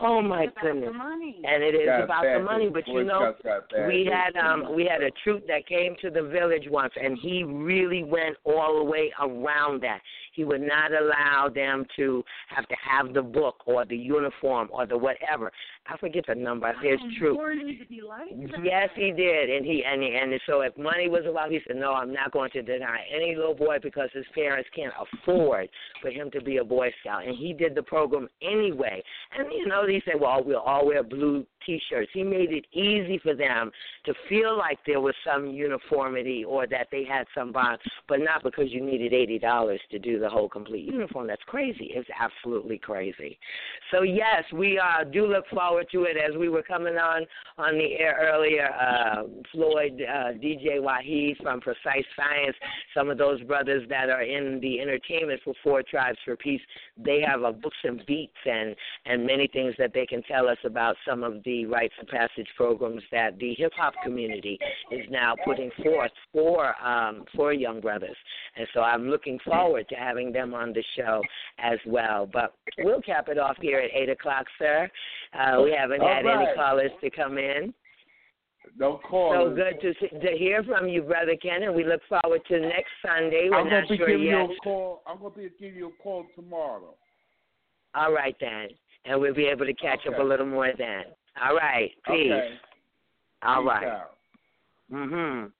[0.00, 0.92] Oh my goodness.
[0.94, 4.74] And it is about the money, but you know, Scouts got bad we had um
[4.74, 8.78] we had a troop that came to the village once and he really went all
[8.78, 10.00] the way around that
[10.32, 14.86] he would not allow them to have to have the book or the uniform or
[14.86, 15.50] the whatever
[15.88, 18.64] i forget the number it's true Or need to be like that.
[18.64, 21.76] Yes, he did, and he and he, and so if money was allowed, he said,
[21.76, 25.68] "No, I'm not going to deny any little boy because his parents can't afford
[26.02, 29.02] for him to be a Boy Scout." And he did the program anyway.
[29.36, 32.10] And you know, he said, "Well, we'll all wear blue T-shirts.
[32.14, 33.70] He made it easy for them
[34.06, 37.78] to feel like there was some uniformity or that they had some bond,
[38.08, 41.26] but not because you needed eighty dollars to do the whole complete uniform.
[41.26, 41.90] That's crazy.
[41.94, 43.38] It's absolutely crazy.
[43.90, 46.16] So yes, we uh, do look forward to it.
[46.16, 47.26] As we were coming on
[47.56, 52.56] on the air earlier, uh, Floyd, uh, DJ Wahid from Precise Science,
[52.94, 56.60] some of those brothers that are in the entertainment for Four Tribes for Peace,
[56.96, 58.74] they have a books and beats and
[59.06, 62.48] and many things that they can tell us about some of the rites of passage
[62.56, 64.58] programs that the hip hop community
[64.90, 68.16] is now putting forth for um, for young brothers.
[68.56, 71.22] And so I'm looking forward to having them on the show
[71.58, 72.28] as well.
[72.32, 74.90] But we'll cap it off here at eight o'clock, sir.
[75.32, 76.48] Uh, we haven't had right.
[76.48, 77.74] any callers to come in.
[78.76, 79.32] No call.
[79.32, 82.90] So good to to hear from you, brother Ken, and we look forward to next
[83.04, 83.48] Sunday.
[83.50, 84.48] We're I'm gonna not be sure giving yet.
[84.48, 85.02] you a call.
[85.06, 86.94] I'm gonna be giving you a call tomorrow.
[87.94, 88.68] All right then,
[89.04, 91.04] and we'll be able to catch up a little more then.
[91.42, 92.32] All right, peace.
[92.32, 92.58] Okay.
[93.42, 94.02] All Peace right.
[94.92, 95.52] Mhm.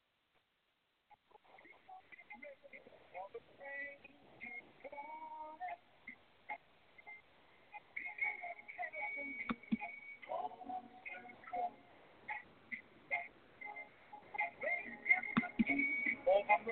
[16.49, 16.62] Among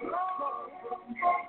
[0.00, 1.45] the